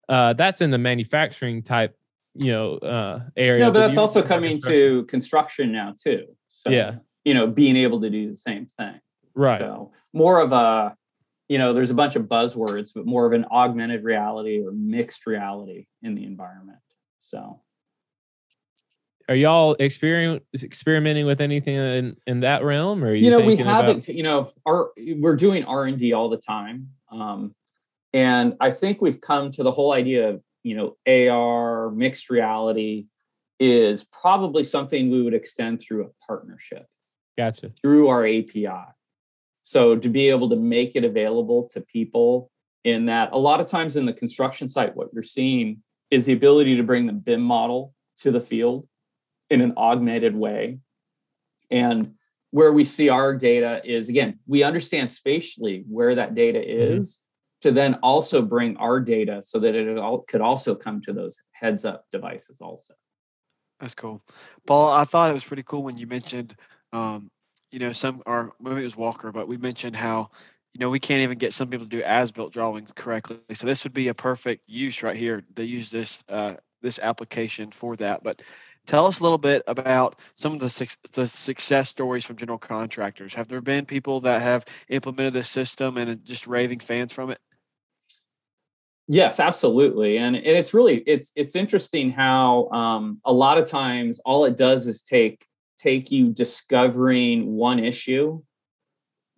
uh, 0.09 0.33
that's 0.33 0.61
in 0.61 0.71
the 0.71 0.79
manufacturing 0.79 1.63
type 1.63 1.97
you 2.35 2.53
know 2.53 2.75
uh 2.77 3.21
area. 3.37 3.65
No, 3.65 3.73
but 3.73 3.81
that's 3.81 3.97
also 3.97 4.23
coming 4.23 4.61
to 4.63 5.05
construction 5.05 5.73
now 5.73 5.95
too. 6.01 6.27
So 6.49 6.71
yeah, 6.71 6.97
you 7.25 7.35
know, 7.35 7.47
being 7.47 7.77
able 7.77 8.01
to 8.01 8.11
do 8.11 8.31
the 8.31 8.37
same 8.37 8.67
thing. 8.67 9.01
Right. 9.35 9.61
So 9.61 9.93
more 10.13 10.41
of 10.41 10.53
a, 10.53 10.97
you 11.51 11.59
know, 11.59 11.75
there's 11.75 11.91
a 11.91 11.95
bunch 11.95 12.17
of 12.17 12.23
buzzwords, 12.23 12.93
but 12.95 13.05
more 13.05 13.27
of 13.27 13.35
an 13.35 13.45
augmented 13.51 14.05
reality 14.05 14.63
or 14.65 14.73
mixed 14.73 15.27
reality 15.27 15.87
in 16.03 16.15
the 16.15 16.25
environment. 16.25 16.79
So 17.19 17.61
are 19.29 19.35
y'all 19.35 19.77
experience 19.79 20.43
experimenting 20.63 21.27
with 21.27 21.43
anything 21.43 21.77
in, 21.77 22.17
in 22.27 22.41
that 22.41 22.65
realm 22.65 23.05
or 23.05 23.15
you, 23.15 23.27
you 23.27 23.31
know 23.31 23.41
we 23.41 23.57
haven't 23.57 24.09
about- 24.09 24.09
you 24.09 24.23
know 24.25 24.51
our 24.67 24.91
we're 25.19 25.37
doing 25.37 25.63
r&d 25.65 26.13
all 26.13 26.29
the 26.29 26.37
time 26.37 26.89
um, 27.13 27.55
and 28.13 28.57
i 28.61 28.73
think 28.73 29.01
we've 29.01 29.21
come 29.21 29.53
to 29.53 29.63
the 29.63 29.71
whole 29.71 29.93
idea 29.93 30.31
of 30.31 30.43
you 30.63 30.77
know, 30.77 31.31
AR, 31.31 31.91
mixed 31.91 32.31
reality 32.31 33.07
is 33.59 34.05
probably 34.05 34.65
something 34.65 35.11
we 35.11 35.23
would 35.23 35.35
extend 35.35 35.81
through 35.81 36.07
a 36.07 36.27
partnership. 36.27 36.87
Gotcha. 37.37 37.73
Through 37.83 38.09
our 38.09 38.27
API. 38.27 38.85
So 39.71 39.95
to 39.95 40.09
be 40.09 40.31
able 40.31 40.51
to 40.51 40.57
make 40.57 40.97
it 40.97 41.05
available 41.05 41.69
to 41.75 41.81
people 41.81 42.51
in 42.83 43.07
that 43.07 43.31
a 43.31 43.39
lot 43.39 43.61
of 43.61 43.69
times 43.69 43.95
in 43.95 44.05
the 44.05 44.13
construction 44.13 44.69
site, 44.69 44.97
what 44.97 45.11
you're 45.13 45.23
seeing 45.23 45.85
is 46.11 46.27
the 46.27 46.33
ability 46.33 46.75
to 46.75 46.83
bring 46.83 47.07
the 47.07 47.13
BIM 47.13 47.41
model 47.41 47.95
to 48.17 48.33
the 48.33 48.41
field 48.41 48.89
in 49.49 49.61
an 49.61 49.75
augmented 49.77 50.35
way. 50.35 50.81
And 51.71 52.15
where 52.51 52.73
we 52.73 52.83
see 52.83 53.11
our 53.11 53.33
data 53.33 53.81
is 53.85 54.09
again, 54.09 54.41
we 54.45 54.65
understand 54.65 55.09
spatially 55.09 55.85
where 55.89 56.17
that 56.17 56.35
data 56.35 56.59
mm-hmm. 56.59 56.99
is, 56.99 57.21
to 57.61 57.71
then 57.71 57.95
also 58.03 58.43
bring 58.43 58.77
our 58.77 58.99
data 58.99 59.41
so 59.41 59.61
that 59.61 59.77
it 59.77 59.99
all 59.99 60.23
could 60.23 60.41
also 60.41 60.75
come 60.75 61.01
to 61.03 61.13
those 61.13 61.43
heads 61.53 61.85
up 61.85 62.07
devices 62.11 62.61
also. 62.61 62.95
That's 63.79 63.95
cool. 63.95 64.21
Paul, 64.67 64.91
I 64.91 65.05
thought 65.05 65.31
it 65.31 65.35
was 65.35 65.45
pretty 65.45 65.63
cool 65.63 65.85
when 65.85 65.97
you 65.97 66.09
mentioned, 66.09 66.57
um, 66.93 67.31
you 67.71 67.79
know, 67.79 67.93
some, 67.93 68.23
or 68.27 68.53
maybe 68.61 68.81
it 68.81 68.85
was 68.85 68.97
Walker, 68.97 69.33
but 69.33 69.49
we 69.49 69.57
mentioned 69.57 69.97
how, 69.97 70.31
you 70.73 70.81
know, 70.81 70.91
we 70.91 71.01
can't 71.01 71.23
even 71.23 71.39
get 71.39 71.53
some 71.53 71.69
people 71.69 71.87
to 71.87 71.91
do 71.91 72.03
as-built 72.03 72.53
drawings 72.53 72.91
correctly. 72.95 73.39
So 73.55 73.67
this 73.67 73.85
would 73.85 73.95
be 73.95 74.09
a 74.09 74.15
perfect 74.15 74.69
use 74.69 75.03
right 75.03 75.17
here. 75.17 75.43
They 75.55 75.65
use 75.65 75.91
this 75.91 76.23
uh, 76.29 76.55
this 76.83 76.99
application 76.99 77.73
for 77.73 77.97
that. 77.97 78.23
But 78.23 78.43
tell 78.87 79.07
us 79.07 79.21
a 79.21 79.23
little 79.23 79.39
bit 79.39 79.63
about 79.67 80.21
some 80.35 80.53
of 80.53 80.61
the 80.61 80.97
the 81.13 81.27
success 81.27 81.89
stories 81.89 82.25
from 82.25 82.37
general 82.37 82.59
contractors. 82.59 83.35
Have 83.35 83.49
there 83.49 83.61
been 83.61 83.85
people 83.85 84.21
that 84.21 84.43
have 84.43 84.65
implemented 84.89 85.33
this 85.33 85.49
system 85.49 85.99
and 85.99 86.25
just 86.25 86.47
raving 86.47 86.81
fans 86.81 87.13
from 87.13 87.31
it? 87.31 87.41
Yes, 89.13 89.41
absolutely, 89.41 90.19
and 90.19 90.37
and 90.37 90.47
it's 90.47 90.73
really 90.73 90.99
it's 90.99 91.33
it's 91.35 91.57
interesting 91.57 92.13
how 92.13 92.69
um, 92.69 93.21
a 93.25 93.33
lot 93.33 93.59
of 93.59 93.67
times 93.67 94.21
all 94.25 94.45
it 94.45 94.57
does 94.57 94.87
is 94.87 95.03
take 95.03 95.45
take 95.81 96.11
you 96.11 96.31
discovering 96.31 97.55
one 97.55 97.79
issue 97.79 98.43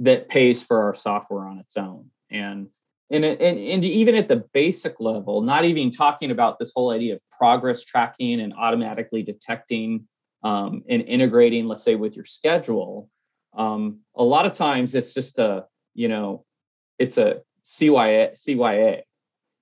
that 0.00 0.28
pays 0.28 0.62
for 0.62 0.83
our 0.83 0.94
software 0.94 1.46
on 1.46 1.59
its 1.59 1.76
own, 1.76 2.07
and 2.31 2.68
and 3.11 3.24
and, 3.24 3.59
and 3.59 3.85
even 3.85 4.14
at 4.14 4.28
the 4.28 4.44
basic 4.52 4.98
level, 5.00 5.42
not 5.42 5.64
even 5.64 5.90
talking 5.90 6.31
about 6.31 6.59
this 6.59 6.72
whole 6.74 6.90
idea 6.90 7.14
of 7.14 7.22
progress 7.31 7.85
tracking 7.85 8.40
and 8.40 8.55
automatically 8.55 9.22
detecting 9.22 10.09
um, 10.42 10.83
and 10.88 11.02
integrating, 11.02 11.66
let's 11.66 11.85
say, 11.85 11.94
with 11.94 12.16
your 12.16 12.24
schedule. 12.24 13.09
Um, 13.55 14.00
a 14.16 14.24
lot 14.24 14.46
of 14.46 14.55
times 14.55 14.94
it's 14.94 15.14
just 15.14 15.38
a 15.38 15.66
you 15.94 16.09
know 16.09 16.44
it's 16.98 17.18
a 17.18 17.42
CYA 17.64 18.33
CYA 18.33 19.02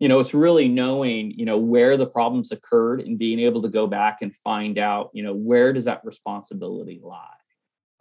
you 0.00 0.08
know 0.08 0.18
it's 0.18 0.34
really 0.34 0.66
knowing 0.66 1.30
you 1.30 1.44
know 1.44 1.58
where 1.58 1.96
the 1.96 2.06
problems 2.06 2.50
occurred 2.50 3.00
and 3.00 3.18
being 3.18 3.38
able 3.38 3.62
to 3.62 3.68
go 3.68 3.86
back 3.86 4.18
and 4.22 4.34
find 4.34 4.78
out 4.78 5.10
you 5.12 5.22
know 5.22 5.34
where 5.34 5.72
does 5.72 5.84
that 5.84 6.04
responsibility 6.04 7.00
lie 7.04 7.26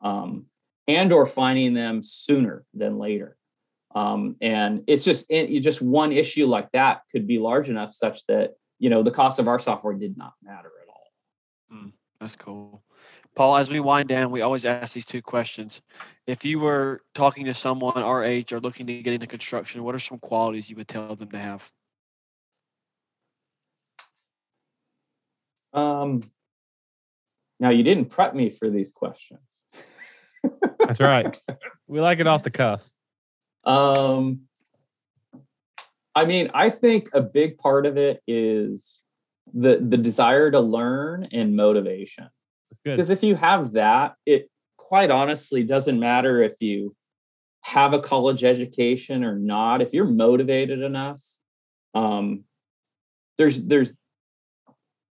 um, 0.02 0.46
and 0.88 1.12
or 1.12 1.28
finding 1.28 1.76
them 1.76 2.02
sooner 2.02 2.64
than 2.74 2.98
later 2.98 3.38
um, 3.94 4.36
and 4.42 4.84
it's 4.88 5.04
just 5.04 5.28
it, 5.30 5.60
just 5.60 5.82
one 5.82 6.12
issue 6.12 6.48
like 6.48 6.72
that 6.72 7.02
could 7.12 7.28
be 7.28 7.38
large 7.38 7.70
enough 7.70 7.94
such 7.94 8.26
that 8.26 8.54
you 8.80 8.90
know 8.90 9.04
the 9.04 9.12
cost 9.12 9.38
of 9.38 9.48
our 9.48 9.60
software 9.60 9.94
did 9.94 10.18
not 10.18 10.34
matter 10.42 10.72
at 10.82 10.90
all 10.90 11.12
mm, 11.72 11.92
that's 12.20 12.36
cool 12.36 12.82
Paul, 13.36 13.58
as 13.58 13.70
we 13.70 13.80
wind 13.80 14.10
down, 14.10 14.32
we 14.32 14.42
always 14.42 14.66
ask 14.66 14.94
these 14.94 15.06
two 15.06 15.22
questions. 15.22 15.82
If 16.28 16.44
you 16.44 16.60
were 16.60 17.04
talking 17.14 17.46
to 17.46 17.54
someone 17.54 18.02
our 18.02 18.24
age 18.24 18.52
or 18.52 18.60
looking 18.60 18.88
to 18.88 19.02
get 19.02 19.14
into 19.14 19.28
construction, 19.28 19.84
what 19.84 19.96
are 19.96 20.00
some 20.00 20.18
qualities 20.18 20.70
you 20.70 20.76
would 20.76 20.88
tell 20.88 21.16
them 21.16 21.30
to 21.30 21.38
have? 21.38 21.72
Um, 25.74 26.22
now 27.60 27.70
you 27.70 27.84
didn't 27.84 28.06
prep 28.06 28.34
me 28.34 28.50
for 28.50 28.70
these 28.70 28.92
questions. 28.92 29.42
That's 30.80 31.00
right. 31.00 31.40
We 31.88 32.00
like 32.02 32.20
it 32.20 32.28
off 32.28 32.44
the 32.44 32.52
cuff. 32.52 32.88
Um, 33.64 34.42
I 36.14 36.26
mean, 36.26 36.52
I 36.54 36.70
think 36.70 37.10
a 37.14 37.22
big 37.22 37.58
part 37.58 37.88
of 37.88 37.98
it 37.98 38.22
is 38.28 39.02
the 39.52 39.80
the 39.82 39.98
desire 39.98 40.52
to 40.52 40.60
learn 40.60 41.28
and 41.32 41.56
motivation. 41.56 42.30
Because 42.84 43.10
if 43.10 43.24
you 43.24 43.34
have 43.34 43.72
that, 43.72 44.14
it 44.28 44.52
quite 44.78 45.10
honestly 45.10 45.64
doesn't 45.64 46.00
matter 46.00 46.44
if 46.44 46.62
you 46.62 46.96
have 47.62 47.94
a 47.94 48.00
college 48.00 48.44
education 48.44 49.24
or 49.24 49.36
not. 49.36 49.82
If 49.82 49.94
you're 49.94 50.06
motivated 50.06 50.82
enough, 50.82 51.22
um, 51.94 52.44
there's 53.38 53.66
there's 53.66 53.94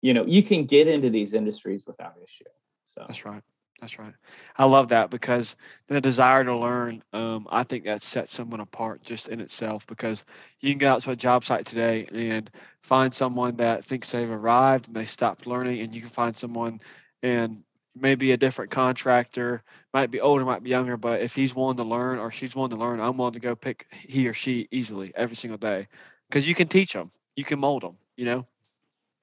you 0.04 0.14
know 0.14 0.26
you 0.28 0.44
can 0.44 0.66
get 0.66 0.88
into 0.88 1.10
these 1.10 1.34
industries 1.34 1.88
without 1.88 2.14
issue. 2.24 2.44
So 2.86 3.04
that's 3.08 3.26
right. 3.26 3.42
That's 3.82 3.98
right. 3.98 4.14
I 4.56 4.66
love 4.66 4.90
that 4.90 5.10
because 5.10 5.56
the 5.88 6.00
desire 6.00 6.44
to 6.44 6.56
learn, 6.56 7.04
um, 7.12 7.48
I 7.50 7.64
think 7.64 7.86
that 7.86 8.02
sets 8.02 8.34
someone 8.34 8.60
apart 8.60 9.02
just 9.04 9.28
in 9.28 9.42
itself 9.42 9.88
because 9.88 10.26
you 10.62 10.72
can 10.72 10.78
go 10.78 10.88
out 10.88 11.02
to 11.02 11.12
a 11.12 11.16
job 11.16 11.44
site 11.44 11.66
today 11.66 12.08
and 12.14 12.50
find 12.82 13.14
someone 13.14 13.58
that 13.58 13.84
thinks 13.84 14.12
they've 14.12 14.30
arrived 14.30 14.88
and 14.88 14.96
they 14.96 15.06
stopped 15.06 15.48
learning, 15.48 15.82
and 15.82 15.94
you 15.94 16.02
can 16.02 16.10
find 16.10 16.38
someone 16.38 16.80
and 17.24 17.64
maybe 17.96 18.32
a 18.32 18.38
different 18.38 18.72
contractor, 18.72 19.64
might 19.94 20.12
be 20.12 20.22
older, 20.22 20.46
might 20.46 20.64
be 20.64 20.70
younger, 20.70 20.98
but 20.98 21.22
if 21.22 21.36
he's 21.36 21.56
willing 21.56 21.78
to 21.78 21.84
learn 21.84 22.20
or 22.20 22.32
she's 22.32 22.56
willing 22.56 22.72
to 22.72 22.78
learn, 22.78 23.00
I'm 23.00 23.18
willing 23.18 23.34
to 23.34 23.40
go 23.40 23.56
pick 23.56 23.88
he 23.92 24.28
or 24.28 24.34
she 24.34 24.68
easily 24.72 25.12
every 25.16 25.36
single 25.36 25.58
day 25.58 25.88
because 26.30 26.48
you 26.48 26.56
can 26.56 26.68
teach 26.68 26.94
them, 26.94 27.12
you 27.36 27.44
can 27.44 27.60
mold 27.60 27.84
them, 27.84 27.98
you 28.16 28.26
know? 28.26 28.48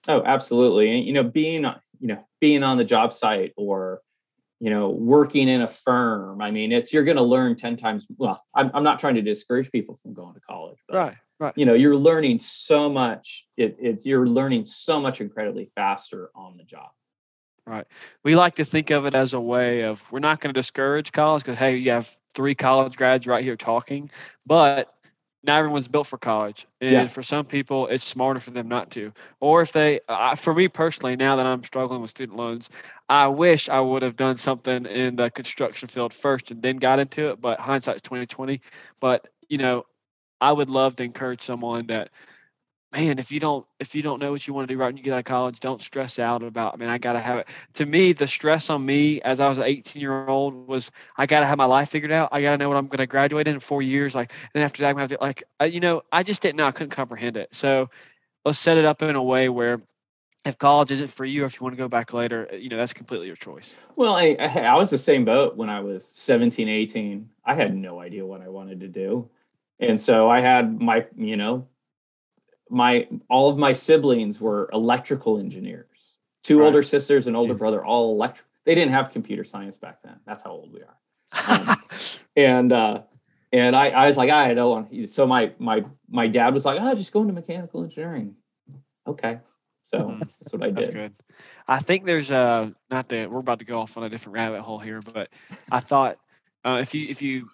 Oh, 0.08 0.22
absolutely. 0.24 0.96
And, 0.96 1.06
you 1.06 1.12
know, 1.12 1.22
being, 1.22 1.64
you 2.00 2.08
know, 2.08 2.26
being 2.40 2.62
on 2.62 2.78
the 2.78 2.84
job 2.84 3.12
site 3.12 3.52
or, 3.56 4.00
you 4.58 4.70
know, 4.70 4.90
working 4.90 5.48
in 5.48 5.62
a 5.62 5.68
firm. 5.68 6.40
I 6.40 6.50
mean, 6.50 6.72
it's 6.72 6.92
you're 6.92 7.04
going 7.04 7.16
to 7.16 7.22
learn 7.22 7.56
ten 7.56 7.76
times. 7.76 8.06
Well, 8.16 8.42
I'm, 8.54 8.70
I'm 8.74 8.84
not 8.84 8.98
trying 8.98 9.14
to 9.14 9.22
discourage 9.22 9.70
people 9.70 9.96
from 9.96 10.14
going 10.14 10.34
to 10.34 10.40
college, 10.40 10.78
but, 10.88 10.96
right? 10.96 11.16
Right. 11.38 11.54
You 11.56 11.64
know, 11.64 11.72
you're 11.72 11.96
learning 11.96 12.38
so 12.38 12.90
much. 12.90 13.46
It, 13.56 13.76
it's 13.80 14.04
you're 14.04 14.26
learning 14.26 14.66
so 14.66 15.00
much 15.00 15.22
incredibly 15.22 15.64
faster 15.64 16.30
on 16.34 16.58
the 16.58 16.64
job. 16.64 16.90
Right. 17.66 17.86
We 18.24 18.36
like 18.36 18.56
to 18.56 18.64
think 18.64 18.90
of 18.90 19.06
it 19.06 19.14
as 19.14 19.32
a 19.32 19.40
way 19.40 19.82
of 19.82 20.02
we're 20.12 20.18
not 20.18 20.40
going 20.40 20.52
to 20.52 20.58
discourage 20.58 21.12
college 21.12 21.42
because 21.42 21.56
hey, 21.56 21.76
you 21.76 21.92
have 21.92 22.14
three 22.34 22.54
college 22.54 22.96
grads 22.96 23.26
right 23.26 23.42
here 23.42 23.56
talking, 23.56 24.10
but 24.44 24.92
not 25.42 25.58
everyone's 25.58 25.88
built 25.88 26.06
for 26.06 26.18
college 26.18 26.66
and 26.80 26.92
yeah. 26.92 27.06
for 27.06 27.22
some 27.22 27.44
people 27.44 27.86
it's 27.86 28.04
smarter 28.04 28.40
for 28.40 28.50
them 28.50 28.68
not 28.68 28.90
to 28.90 29.12
or 29.40 29.62
if 29.62 29.72
they 29.72 30.00
uh, 30.08 30.34
for 30.34 30.54
me 30.54 30.68
personally 30.68 31.16
now 31.16 31.36
that 31.36 31.46
i'm 31.46 31.64
struggling 31.64 32.00
with 32.00 32.10
student 32.10 32.36
loans 32.36 32.70
i 33.08 33.26
wish 33.26 33.68
i 33.68 33.80
would 33.80 34.02
have 34.02 34.16
done 34.16 34.36
something 34.36 34.86
in 34.86 35.16
the 35.16 35.30
construction 35.30 35.88
field 35.88 36.12
first 36.12 36.50
and 36.50 36.62
then 36.62 36.76
got 36.76 36.98
into 36.98 37.30
it 37.30 37.40
but 37.40 37.58
hindsight's 37.58 38.02
2020 38.02 38.60
but 39.00 39.28
you 39.48 39.58
know 39.58 39.84
i 40.40 40.52
would 40.52 40.70
love 40.70 40.96
to 40.96 41.02
encourage 41.02 41.40
someone 41.40 41.86
that 41.86 42.10
man, 42.92 43.18
if 43.18 43.30
you 43.30 43.40
don't 43.40 43.66
if 43.78 43.94
you 43.94 44.02
don't 44.02 44.20
know 44.20 44.32
what 44.32 44.46
you 44.46 44.54
want 44.54 44.68
to 44.68 44.74
do 44.74 44.78
right 44.78 44.86
when 44.86 44.96
you 44.96 45.02
get 45.02 45.12
out 45.12 45.20
of 45.20 45.24
college, 45.24 45.60
don't 45.60 45.82
stress 45.82 46.18
out 46.18 46.42
about. 46.42 46.74
I 46.74 46.76
mean, 46.76 46.88
I 46.88 46.98
gotta 46.98 47.20
have 47.20 47.38
it. 47.38 47.48
To 47.74 47.86
me, 47.86 48.12
the 48.12 48.26
stress 48.26 48.70
on 48.70 48.84
me 48.84 49.20
as 49.22 49.40
I 49.40 49.48
was 49.48 49.58
an 49.58 49.64
18 49.64 50.00
year 50.00 50.26
old 50.26 50.66
was 50.66 50.90
I 51.16 51.26
gotta 51.26 51.46
have 51.46 51.58
my 51.58 51.64
life 51.64 51.90
figured 51.90 52.12
out. 52.12 52.30
I 52.32 52.42
gotta 52.42 52.58
know 52.58 52.68
what 52.68 52.76
I'm 52.76 52.88
gonna 52.88 53.06
graduate 53.06 53.48
in 53.48 53.60
four 53.60 53.82
years. 53.82 54.14
Like, 54.14 54.32
then 54.52 54.62
after 54.62 54.82
that, 54.82 54.88
I'm 54.88 54.94
gonna 54.94 55.02
have 55.02 55.10
to 55.10 55.18
like, 55.20 55.44
you 55.72 55.80
know, 55.80 56.02
I 56.10 56.22
just 56.22 56.42
didn't 56.42 56.56
know. 56.56 56.64
I 56.64 56.72
couldn't 56.72 56.90
comprehend 56.90 57.36
it. 57.36 57.54
So 57.54 57.90
let's 58.44 58.58
set 58.58 58.78
it 58.78 58.84
up 58.84 59.02
in 59.02 59.14
a 59.14 59.22
way 59.22 59.48
where 59.48 59.82
if 60.44 60.58
college 60.58 60.90
isn't 60.90 61.08
for 61.08 61.24
you, 61.24 61.42
or 61.42 61.46
if 61.46 61.60
you 61.60 61.64
want 61.64 61.74
to 61.74 61.82
go 61.82 61.88
back 61.88 62.12
later, 62.12 62.48
you 62.52 62.70
know, 62.70 62.76
that's 62.76 62.94
completely 62.94 63.26
your 63.26 63.36
choice. 63.36 63.76
Well, 63.96 64.14
I, 64.14 64.30
I 64.32 64.74
was 64.74 64.90
the 64.90 64.98
same 64.98 65.24
boat 65.24 65.56
when 65.56 65.68
I 65.68 65.80
was 65.80 66.06
17, 66.06 66.68
18. 66.68 67.28
I 67.44 67.54
had 67.54 67.76
no 67.76 68.00
idea 68.00 68.24
what 68.24 68.40
I 68.40 68.48
wanted 68.48 68.80
to 68.80 68.88
do. 68.88 69.28
And 69.80 70.00
so 70.00 70.30
I 70.30 70.40
had 70.40 70.80
my, 70.80 71.06
you 71.16 71.36
know, 71.36 71.66
my 72.70 73.08
all 73.28 73.50
of 73.50 73.58
my 73.58 73.72
siblings 73.72 74.40
were 74.40 74.70
electrical 74.72 75.38
engineers. 75.38 75.86
Two 76.42 76.60
right. 76.60 76.66
older 76.66 76.82
sisters 76.82 77.26
and 77.26 77.36
older 77.36 77.52
yes. 77.52 77.58
brother, 77.58 77.84
all 77.84 78.12
electric. 78.12 78.46
They 78.64 78.74
didn't 78.74 78.92
have 78.92 79.10
computer 79.10 79.44
science 79.44 79.76
back 79.76 80.02
then. 80.02 80.16
That's 80.26 80.42
how 80.42 80.50
old 80.50 80.72
we 80.72 80.80
are. 80.82 81.68
Um, 81.68 81.82
and 82.36 82.72
uh, 82.72 83.02
and 83.52 83.74
I, 83.74 83.90
I 83.90 84.06
was 84.06 84.16
like, 84.16 84.30
I 84.30 84.54
don't 84.54 84.70
want. 84.90 85.10
So 85.10 85.26
my 85.26 85.52
my 85.58 85.84
my 86.08 86.28
dad 86.28 86.54
was 86.54 86.64
like, 86.64 86.80
oh, 86.80 86.94
just 86.94 87.12
go 87.12 87.22
into 87.22 87.34
mechanical 87.34 87.82
engineering. 87.82 88.36
Okay, 89.06 89.38
so 89.82 89.98
mm-hmm. 89.98 90.22
that's 90.40 90.52
what 90.52 90.62
I 90.62 90.66
did. 90.66 90.76
That's 90.76 90.88
good. 90.88 91.14
I 91.66 91.80
think 91.80 92.04
there's 92.04 92.30
a 92.30 92.74
not 92.90 93.08
that 93.08 93.30
we're 93.30 93.40
about 93.40 93.58
to 93.60 93.64
go 93.64 93.80
off 93.80 93.96
on 93.96 94.04
a 94.04 94.08
different 94.08 94.34
rabbit 94.34 94.62
hole 94.62 94.78
here, 94.78 95.00
but 95.12 95.28
I 95.70 95.80
thought 95.80 96.18
uh, 96.64 96.78
if 96.80 96.94
you 96.94 97.08
if 97.08 97.22
you 97.22 97.48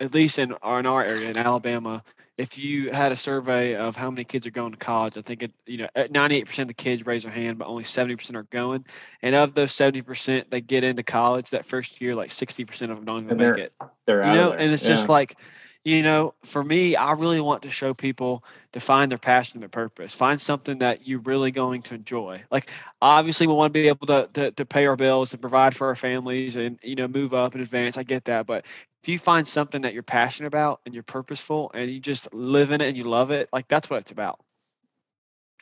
at 0.00 0.14
least 0.14 0.38
in 0.38 0.52
our, 0.62 0.80
in 0.80 0.86
our 0.86 1.04
area 1.04 1.30
in 1.30 1.36
Alabama, 1.36 2.02
if 2.40 2.58
you 2.58 2.90
had 2.90 3.12
a 3.12 3.16
survey 3.16 3.76
of 3.76 3.94
how 3.94 4.10
many 4.10 4.24
kids 4.24 4.46
are 4.46 4.50
going 4.50 4.72
to 4.72 4.78
college, 4.78 5.18
I 5.18 5.20
think 5.20 5.42
it, 5.42 5.52
you 5.66 5.76
know, 5.76 5.88
uh, 5.94 6.04
98% 6.04 6.58
of 6.60 6.68
the 6.68 6.74
kids 6.74 7.04
raise 7.04 7.24
their 7.24 7.32
hand, 7.32 7.58
but 7.58 7.68
only 7.68 7.84
70% 7.84 8.34
are 8.34 8.44
going. 8.44 8.86
And 9.20 9.34
of 9.34 9.52
those 9.52 9.72
70% 9.72 10.48
that 10.48 10.62
get 10.62 10.82
into 10.82 11.02
college 11.02 11.50
that 11.50 11.66
first 11.66 12.00
year, 12.00 12.14
like 12.14 12.30
60% 12.30 12.70
of 12.90 12.96
them 12.96 13.04
don't 13.04 13.24
even 13.24 13.36
make 13.36 13.58
it. 13.58 13.74
They're 14.06 14.22
out 14.22 14.32
you 14.32 14.40
know, 14.40 14.52
and 14.52 14.72
it's 14.72 14.84
yeah. 14.84 14.94
just 14.94 15.10
like, 15.10 15.36
you 15.84 16.02
know, 16.02 16.34
for 16.44 16.62
me, 16.62 16.94
I 16.94 17.12
really 17.12 17.40
want 17.40 17.62
to 17.62 17.70
show 17.70 17.94
people 17.94 18.44
to 18.72 18.80
find 18.80 19.10
their 19.10 19.18
passion 19.18 19.56
and 19.56 19.62
their 19.62 19.68
purpose. 19.68 20.14
Find 20.14 20.40
something 20.40 20.78
that 20.78 21.06
you're 21.06 21.20
really 21.20 21.50
going 21.50 21.82
to 21.82 21.94
enjoy. 21.94 22.42
Like, 22.50 22.70
obviously, 23.00 23.46
we 23.46 23.54
want 23.54 23.72
to 23.72 23.80
be 23.80 23.88
able 23.88 24.06
to, 24.08 24.28
to, 24.34 24.50
to 24.52 24.66
pay 24.66 24.86
our 24.86 24.96
bills, 24.96 25.32
and 25.32 25.40
provide 25.40 25.74
for 25.74 25.86
our 25.86 25.96
families, 25.96 26.56
and 26.56 26.78
you 26.82 26.96
know, 26.96 27.08
move 27.08 27.32
up 27.32 27.54
in 27.54 27.60
advance. 27.60 27.96
I 27.96 28.02
get 28.02 28.26
that, 28.26 28.46
but 28.46 28.66
if 29.02 29.08
you 29.08 29.18
find 29.18 29.48
something 29.48 29.82
that 29.82 29.94
you're 29.94 30.02
passionate 30.02 30.48
about 30.48 30.80
and 30.84 30.92
you're 30.92 31.02
purposeful 31.02 31.70
and 31.72 31.90
you 31.90 32.00
just 32.00 32.32
live 32.34 32.70
in 32.70 32.80
it 32.80 32.88
and 32.88 32.96
you 32.96 33.04
love 33.04 33.30
it, 33.30 33.48
like 33.52 33.66
that's 33.66 33.88
what 33.88 34.00
it's 34.00 34.10
about. 34.10 34.40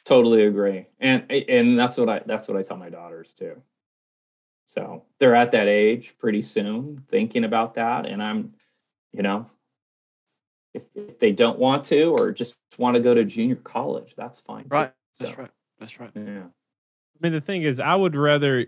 Totally 0.05 0.45
agree. 0.45 0.87
And 0.99 1.31
and 1.31 1.79
that's 1.79 1.97
what 1.97 2.09
I 2.09 2.23
that's 2.27 2.49
what 2.49 2.57
I 2.57 2.63
tell 2.63 2.77
my 2.77 2.89
daughters 2.89 3.33
too. 3.33 3.63
So 4.65 5.05
they're 5.19 5.35
at 5.35 5.53
that 5.53 5.69
age 5.69 6.15
pretty 6.19 6.43
soon 6.43 7.05
thinking 7.09 7.45
about 7.45 7.75
that. 7.75 8.07
And 8.07 8.23
I'm, 8.23 8.55
you 9.13 9.23
know, 9.23 9.49
if, 10.95 11.09
if 11.09 11.19
they 11.19 11.33
don't 11.33 11.59
want 11.59 11.85
to 11.85 12.11
or 12.19 12.33
just 12.33 12.57
want 12.79 12.95
to 12.95 13.01
go 13.01 13.15
to 13.15 13.25
junior 13.25 13.57
college, 13.57 14.15
that's 14.17 14.41
fine. 14.41 14.65
Right. 14.69 14.93
So, 15.15 15.25
that's 15.25 15.39
right. 15.39 15.51
That's 15.79 16.01
right. 16.01 16.11
Yeah. 16.15 16.45
I 16.45 17.19
mean, 17.21 17.33
the 17.33 17.41
thing 17.41 17.63
is, 17.63 17.81
I 17.81 17.95
would 17.95 18.15
rather 18.15 18.67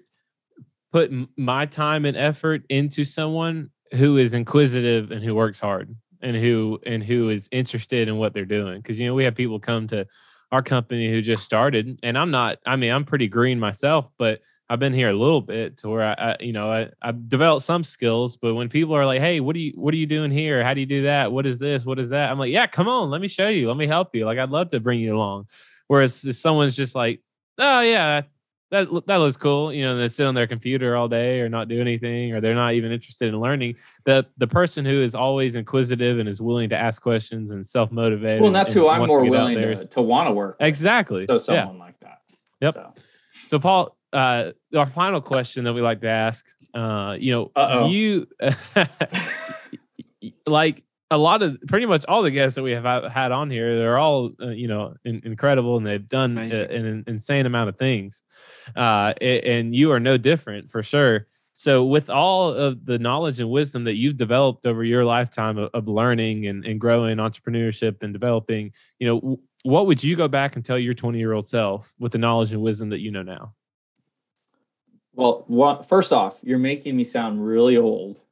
put 0.92 1.12
my 1.36 1.66
time 1.66 2.04
and 2.04 2.16
effort 2.16 2.62
into 2.68 3.04
someone 3.04 3.70
who 3.92 4.16
is 4.16 4.34
inquisitive 4.34 5.10
and 5.10 5.22
who 5.22 5.34
works 5.34 5.60
hard 5.60 5.94
and 6.22 6.36
who 6.36 6.78
and 6.84 7.02
who 7.02 7.28
is 7.28 7.48
interested 7.50 8.08
in 8.08 8.16
what 8.16 8.34
they're 8.34 8.44
doing 8.44 8.78
because 8.78 9.00
you 9.00 9.06
know 9.06 9.14
we 9.14 9.24
have 9.24 9.34
people 9.34 9.58
come 9.58 9.86
to 9.88 10.06
our 10.52 10.62
company 10.62 11.08
who 11.08 11.22
just 11.22 11.42
started 11.42 11.98
and 12.02 12.18
i'm 12.18 12.30
not 12.30 12.58
i 12.66 12.76
mean 12.76 12.92
i'm 12.92 13.04
pretty 13.04 13.26
green 13.26 13.58
myself 13.58 14.10
but 14.18 14.40
i've 14.70 14.78
been 14.78 14.94
here 14.94 15.10
a 15.10 15.14
little 15.14 15.42
bit 15.42 15.76
to 15.76 15.88
where 15.88 16.02
i, 16.02 16.12
I 16.12 16.36
you 16.40 16.52
know 16.52 16.70
I, 16.70 16.88
i've 17.02 17.28
developed 17.28 17.66
some 17.66 17.84
skills 17.84 18.36
but 18.36 18.54
when 18.54 18.68
people 18.68 18.94
are 18.96 19.04
like 19.04 19.20
hey 19.20 19.40
what 19.40 19.54
are 19.56 19.58
you 19.60 19.72
what 19.74 19.92
are 19.92 19.98
you 19.98 20.06
doing 20.06 20.30
here 20.30 20.64
how 20.64 20.72
do 20.72 20.80
you 20.80 20.86
do 20.86 21.02
that 21.02 21.30
what 21.30 21.46
is 21.46 21.58
this 21.58 21.84
what 21.84 21.98
is 21.98 22.08
that 22.10 22.30
i'm 22.30 22.38
like 22.38 22.52
yeah 22.52 22.66
come 22.66 22.88
on 22.88 23.10
let 23.10 23.20
me 23.20 23.28
show 23.28 23.48
you 23.48 23.68
let 23.68 23.76
me 23.76 23.86
help 23.86 24.14
you 24.14 24.24
like 24.24 24.38
i'd 24.38 24.50
love 24.50 24.68
to 24.68 24.80
bring 24.80 25.00
you 25.00 25.14
along 25.14 25.46
whereas 25.88 26.24
if 26.24 26.36
someone's 26.36 26.76
just 26.76 26.94
like 26.94 27.20
oh 27.58 27.80
yeah 27.80 28.22
that 28.70 28.88
that 29.06 29.16
looks 29.16 29.36
cool. 29.36 29.72
You 29.72 29.84
know, 29.84 29.96
they 29.96 30.08
sit 30.08 30.26
on 30.26 30.34
their 30.34 30.46
computer 30.46 30.96
all 30.96 31.08
day 31.08 31.40
or 31.40 31.48
not 31.48 31.68
do 31.68 31.80
anything, 31.80 32.32
or 32.32 32.40
they're 32.40 32.54
not 32.54 32.74
even 32.74 32.92
interested 32.92 33.28
in 33.28 33.40
learning. 33.40 33.76
The 34.04 34.26
the 34.38 34.46
person 34.46 34.84
who 34.84 35.02
is 35.02 35.14
always 35.14 35.56
inquisitive 35.56 36.18
and 36.18 36.28
is 36.28 36.40
willing 36.40 36.68
to 36.70 36.76
ask 36.76 37.02
questions 37.02 37.50
and 37.50 37.66
self 37.66 37.90
motivated. 37.90 38.42
Well, 38.42 38.52
that's 38.52 38.72
who 38.72 38.88
I'm 38.88 39.06
more 39.08 39.24
willing 39.24 39.56
to, 39.58 39.74
to 39.74 40.02
want 40.02 40.28
to 40.28 40.32
work. 40.32 40.58
With. 40.60 40.68
Exactly. 40.68 41.26
So 41.26 41.38
someone 41.38 41.76
yeah. 41.76 41.82
like 41.82 42.00
that. 42.00 42.18
Yep. 42.60 42.74
So, 42.74 42.94
so 43.48 43.58
Paul, 43.58 43.96
uh, 44.12 44.52
our 44.74 44.86
final 44.86 45.20
question 45.20 45.64
that 45.64 45.72
we 45.72 45.80
like 45.80 46.00
to 46.00 46.08
ask, 46.08 46.46
uh, 46.74 47.16
you 47.18 47.32
know, 47.32 47.50
Uh-oh. 47.56 47.88
you 47.88 48.26
like 50.46 50.84
a 51.10 51.18
lot 51.18 51.42
of 51.42 51.58
pretty 51.66 51.86
much 51.86 52.04
all 52.06 52.22
the 52.22 52.30
guests 52.30 52.54
that 52.54 52.62
we 52.62 52.72
have 52.72 53.12
had 53.12 53.32
on 53.32 53.50
here, 53.50 53.76
they're 53.76 53.98
all 53.98 54.30
uh, 54.40 54.48
you 54.48 54.68
know 54.68 54.94
in, 55.04 55.20
incredible 55.24 55.76
and 55.76 55.84
they've 55.84 56.08
done 56.08 56.38
a, 56.38 56.72
an 56.72 57.04
insane 57.06 57.46
amount 57.46 57.68
of 57.68 57.76
things 57.76 58.22
uh, 58.76 59.14
and 59.20 59.74
you 59.74 59.92
are 59.92 60.00
no 60.00 60.16
different 60.16 60.70
for 60.70 60.82
sure. 60.82 61.26
So, 61.54 61.84
with 61.84 62.08
all 62.08 62.54
of 62.54 62.86
the 62.86 62.98
knowledge 62.98 63.38
and 63.38 63.50
wisdom 63.50 63.84
that 63.84 63.96
you've 63.96 64.16
developed 64.16 64.64
over 64.64 64.82
your 64.82 65.04
lifetime 65.04 65.58
of, 65.58 65.70
of 65.74 65.88
learning 65.88 66.46
and, 66.46 66.64
and 66.64 66.80
growing 66.80 67.18
entrepreneurship 67.18 68.02
and 68.02 68.14
developing, 68.14 68.72
you 68.98 69.06
know, 69.06 69.40
what 69.62 69.86
would 69.86 70.02
you 70.02 70.16
go 70.16 70.26
back 70.26 70.56
and 70.56 70.64
tell 70.64 70.78
your 70.78 70.94
20 70.94 71.18
year 71.18 71.34
old 71.34 71.46
self 71.46 71.92
with 71.98 72.12
the 72.12 72.18
knowledge 72.18 72.52
and 72.52 72.62
wisdom 72.62 72.88
that 72.90 73.00
you 73.00 73.10
know 73.10 73.22
now? 73.22 73.52
Well, 75.20 75.44
what, 75.48 75.86
first 75.86 76.14
off, 76.14 76.38
you're 76.42 76.58
making 76.58 76.96
me 76.96 77.04
sound 77.04 77.46
really 77.46 77.76
old. 77.76 78.22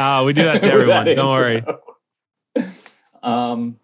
Oh, 0.00 0.24
we 0.24 0.32
do 0.32 0.42
that 0.42 0.60
to 0.60 0.68
everyone. 0.72 1.04
Don't 1.06 1.30
worry. 1.30 1.64
Um, 3.22 3.78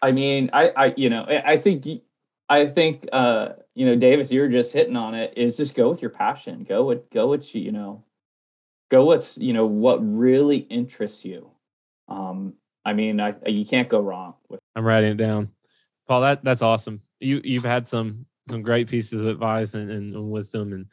I 0.00 0.12
mean, 0.12 0.48
I, 0.54 0.68
I, 0.70 0.94
you 0.96 1.10
know, 1.10 1.24
I, 1.24 1.52
I 1.52 1.58
think, 1.58 1.86
I 2.48 2.64
think, 2.68 3.06
uh, 3.12 3.50
you 3.74 3.84
know, 3.84 3.96
Davis, 3.96 4.32
you're 4.32 4.48
just 4.48 4.72
hitting 4.72 4.96
on 4.96 5.14
it. 5.14 5.34
Is 5.36 5.58
just 5.58 5.76
go 5.76 5.90
with 5.90 6.00
your 6.00 6.10
passion. 6.10 6.64
Go 6.64 6.84
with, 6.84 7.10
go 7.10 7.26
with 7.28 7.54
you. 7.54 7.60
You 7.60 7.72
know, 7.72 8.04
go 8.90 9.04
what's, 9.04 9.36
you 9.36 9.52
know, 9.52 9.66
what 9.66 9.98
really 9.98 10.56
interests 10.56 11.22
you. 11.22 11.50
Um, 12.08 12.54
I 12.86 12.94
mean, 12.94 13.20
I, 13.20 13.34
you 13.44 13.66
can't 13.66 13.90
go 13.90 14.00
wrong 14.00 14.36
with. 14.48 14.60
I'm 14.74 14.86
writing 14.86 15.10
it 15.10 15.16
down, 15.18 15.50
Paul. 16.08 16.22
That 16.22 16.42
that's 16.42 16.62
awesome. 16.62 17.02
You 17.20 17.42
you've 17.44 17.62
had 17.62 17.86
some 17.86 18.24
some 18.48 18.62
great 18.62 18.88
pieces 18.88 19.20
of 19.20 19.26
advice 19.26 19.74
and, 19.74 19.90
and 19.90 20.30
wisdom, 20.30 20.72
and 20.72 20.86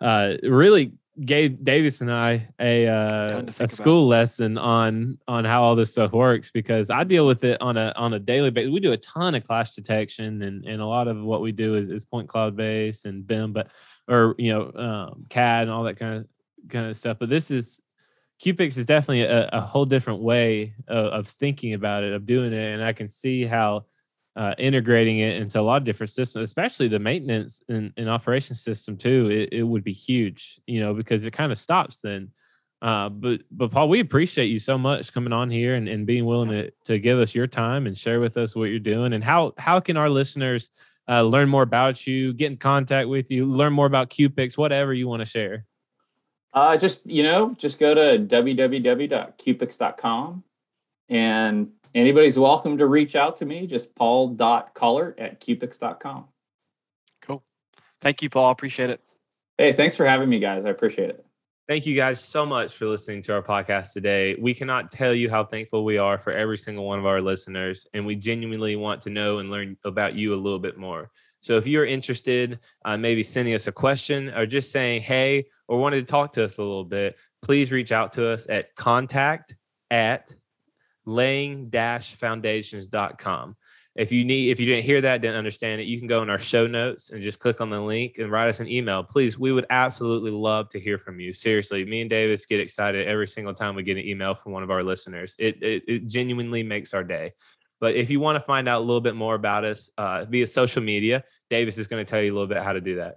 uh, 0.00 0.36
really 0.48 0.92
gave 1.24 1.64
Davis 1.64 2.00
and 2.00 2.10
I 2.10 2.48
a 2.60 2.86
uh, 2.86 3.42
a 3.58 3.68
school 3.68 4.04
about. 4.04 4.20
lesson 4.20 4.58
on 4.58 5.18
on 5.26 5.44
how 5.44 5.62
all 5.62 5.74
this 5.74 5.90
stuff 5.90 6.12
works 6.12 6.50
because 6.50 6.90
I 6.90 7.04
deal 7.04 7.26
with 7.26 7.44
it 7.44 7.60
on 7.60 7.76
a 7.76 7.92
on 7.96 8.14
a 8.14 8.18
daily 8.18 8.50
basis. 8.50 8.72
We 8.72 8.80
do 8.80 8.92
a 8.92 8.98
ton 8.98 9.34
of 9.34 9.44
clash 9.44 9.72
detection, 9.72 10.42
and 10.42 10.64
and 10.64 10.80
a 10.80 10.86
lot 10.86 11.08
of 11.08 11.20
what 11.22 11.40
we 11.40 11.52
do 11.52 11.74
is, 11.74 11.90
is 11.90 12.04
point 12.04 12.28
cloud 12.28 12.56
based 12.56 13.04
and 13.04 13.26
BIM, 13.26 13.52
but 13.52 13.68
or 14.08 14.34
you 14.38 14.52
know 14.52 14.72
um, 14.74 15.26
CAD 15.28 15.62
and 15.62 15.70
all 15.70 15.84
that 15.84 15.98
kind 15.98 16.18
of 16.18 16.26
kind 16.68 16.86
of 16.86 16.96
stuff. 16.96 17.18
But 17.18 17.30
this 17.30 17.50
is 17.50 17.80
Cupix 18.42 18.78
is 18.78 18.86
definitely 18.86 19.22
a, 19.22 19.48
a 19.48 19.60
whole 19.60 19.84
different 19.84 20.20
way 20.20 20.74
of, 20.86 21.06
of, 21.06 21.28
thinking 21.28 21.74
about 21.74 22.04
it, 22.04 22.12
of 22.12 22.24
doing 22.24 22.52
it, 22.52 22.74
and 22.74 22.84
I 22.84 22.92
can 22.92 23.08
see 23.08 23.44
how 23.44 23.86
uh, 24.38 24.54
integrating 24.56 25.18
it 25.18 25.36
into 25.36 25.58
a 25.58 25.60
lot 25.60 25.78
of 25.78 25.84
different 25.84 26.10
systems, 26.10 26.44
especially 26.44 26.86
the 26.86 27.00
maintenance 27.00 27.60
and, 27.68 27.92
and 27.96 28.08
operation 28.08 28.54
system 28.54 28.96
too, 28.96 29.28
it, 29.32 29.48
it, 29.52 29.64
would 29.64 29.82
be 29.82 29.92
huge, 29.92 30.60
you 30.64 30.78
know, 30.78 30.94
because 30.94 31.24
it 31.24 31.32
kind 31.32 31.50
of 31.50 31.58
stops 31.58 32.00
then. 32.00 32.30
Uh, 32.80 33.08
but 33.08 33.40
but 33.50 33.72
Paul, 33.72 33.88
we 33.88 33.98
appreciate 33.98 34.46
you 34.46 34.60
so 34.60 34.78
much 34.78 35.12
coming 35.12 35.32
on 35.32 35.50
here 35.50 35.74
and, 35.74 35.88
and 35.88 36.06
being 36.06 36.24
willing 36.24 36.50
to, 36.50 36.70
to 36.84 37.00
give 37.00 37.18
us 37.18 37.34
your 37.34 37.48
time 37.48 37.88
and 37.88 37.98
share 37.98 38.20
with 38.20 38.36
us 38.36 38.54
what 38.54 38.66
you're 38.66 38.78
doing 38.78 39.12
and 39.12 39.24
how 39.24 39.54
how 39.58 39.80
can 39.80 39.96
our 39.96 40.08
listeners 40.08 40.70
uh, 41.08 41.22
learn 41.22 41.48
more 41.48 41.62
about 41.62 42.06
you, 42.06 42.32
get 42.32 42.52
in 42.52 42.56
contact 42.56 43.08
with 43.08 43.32
you, 43.32 43.44
learn 43.44 43.72
more 43.72 43.86
about 43.86 44.10
Cupix, 44.10 44.56
whatever 44.56 44.94
you 44.94 45.08
want 45.08 45.20
to 45.20 45.26
share. 45.26 45.64
Uh, 46.54 46.76
just 46.76 47.04
you 47.04 47.24
know, 47.24 47.56
just 47.58 47.80
go 47.80 47.92
to 47.92 48.24
www.cupix.com 48.24 50.44
and 51.08 51.68
anybody's 51.94 52.38
welcome 52.38 52.78
to 52.78 52.86
reach 52.86 53.16
out 53.16 53.36
to 53.36 53.44
me. 53.44 53.66
Just 53.66 53.94
paul.collart 53.94 55.14
at 55.18 55.40
cupix.com. 55.40 56.26
Cool. 57.22 57.42
Thank 58.00 58.22
you, 58.22 58.30
Paul. 58.30 58.50
Appreciate 58.50 58.90
it. 58.90 59.00
Hey, 59.56 59.72
thanks 59.72 59.96
for 59.96 60.06
having 60.06 60.28
me, 60.28 60.38
guys. 60.38 60.64
I 60.64 60.70
appreciate 60.70 61.10
it. 61.10 61.24
Thank 61.66 61.84
you 61.84 61.94
guys 61.94 62.22
so 62.22 62.46
much 62.46 62.74
for 62.74 62.86
listening 62.86 63.20
to 63.22 63.34
our 63.34 63.42
podcast 63.42 63.92
today. 63.92 64.34
We 64.40 64.54
cannot 64.54 64.90
tell 64.90 65.12
you 65.12 65.28
how 65.28 65.44
thankful 65.44 65.84
we 65.84 65.98
are 65.98 66.18
for 66.18 66.32
every 66.32 66.56
single 66.56 66.86
one 66.86 66.98
of 66.98 67.04
our 67.04 67.20
listeners, 67.20 67.86
and 67.92 68.06
we 68.06 68.14
genuinely 68.14 68.76
want 68.76 69.02
to 69.02 69.10
know 69.10 69.38
and 69.38 69.50
learn 69.50 69.76
about 69.84 70.14
you 70.14 70.32
a 70.32 70.36
little 70.36 70.58
bit 70.58 70.78
more. 70.78 71.10
So 71.40 71.56
if 71.56 71.66
you're 71.66 71.84
interested, 71.84 72.58
uh, 72.84 72.96
maybe 72.96 73.22
sending 73.22 73.54
us 73.54 73.66
a 73.66 73.72
question 73.72 74.30
or 74.30 74.46
just 74.46 74.72
saying 74.72 75.02
hey 75.02 75.46
or 75.68 75.78
wanted 75.78 76.06
to 76.06 76.10
talk 76.10 76.32
to 76.34 76.44
us 76.44 76.58
a 76.58 76.62
little 76.62 76.84
bit, 76.84 77.16
please 77.42 77.70
reach 77.70 77.92
out 77.92 78.12
to 78.14 78.28
us 78.28 78.46
at 78.48 78.74
contact 78.74 79.54
at 79.90 80.32
laying-foundations.com. 81.08 83.56
If 83.96 84.12
you 84.12 84.24
need, 84.24 84.50
if 84.50 84.60
you 84.60 84.66
didn't 84.66 84.84
hear 84.84 85.00
that, 85.00 85.22
didn't 85.22 85.38
understand 85.38 85.80
it, 85.80 85.88
you 85.88 85.98
can 85.98 86.06
go 86.06 86.22
in 86.22 86.30
our 86.30 86.38
show 86.38 86.68
notes 86.68 87.10
and 87.10 87.20
just 87.20 87.40
click 87.40 87.60
on 87.60 87.70
the 87.70 87.80
link 87.80 88.18
and 88.18 88.30
write 88.30 88.48
us 88.48 88.60
an 88.60 88.68
email. 88.68 89.02
Please, 89.02 89.36
we 89.36 89.50
would 89.50 89.66
absolutely 89.70 90.30
love 90.30 90.68
to 90.68 90.78
hear 90.78 90.98
from 90.98 91.18
you. 91.18 91.32
Seriously, 91.32 91.84
me 91.84 92.02
and 92.02 92.10
Davis 92.10 92.46
get 92.46 92.60
excited 92.60 93.08
every 93.08 93.26
single 93.26 93.54
time 93.54 93.74
we 93.74 93.82
get 93.82 93.96
an 93.96 94.04
email 94.04 94.34
from 94.34 94.52
one 94.52 94.62
of 94.62 94.70
our 94.70 94.84
listeners. 94.84 95.34
It, 95.38 95.60
it, 95.62 95.82
it 95.88 96.06
genuinely 96.06 96.62
makes 96.62 96.94
our 96.94 97.02
day. 97.02 97.32
But 97.80 97.96
if 97.96 98.10
you 98.10 98.20
want 98.20 98.36
to 98.36 98.40
find 98.40 98.68
out 98.68 98.78
a 98.78 98.84
little 98.84 99.00
bit 99.00 99.16
more 99.16 99.34
about 99.34 99.64
us 99.64 99.90
uh, 99.98 100.24
via 100.26 100.46
social 100.46 100.82
media, 100.82 101.24
Davis 101.50 101.76
is 101.78 101.88
going 101.88 102.04
to 102.04 102.08
tell 102.08 102.20
you 102.20 102.32
a 102.32 102.34
little 102.34 102.46
bit 102.46 102.62
how 102.62 102.74
to 102.74 102.80
do 102.80 102.96
that. 102.96 103.16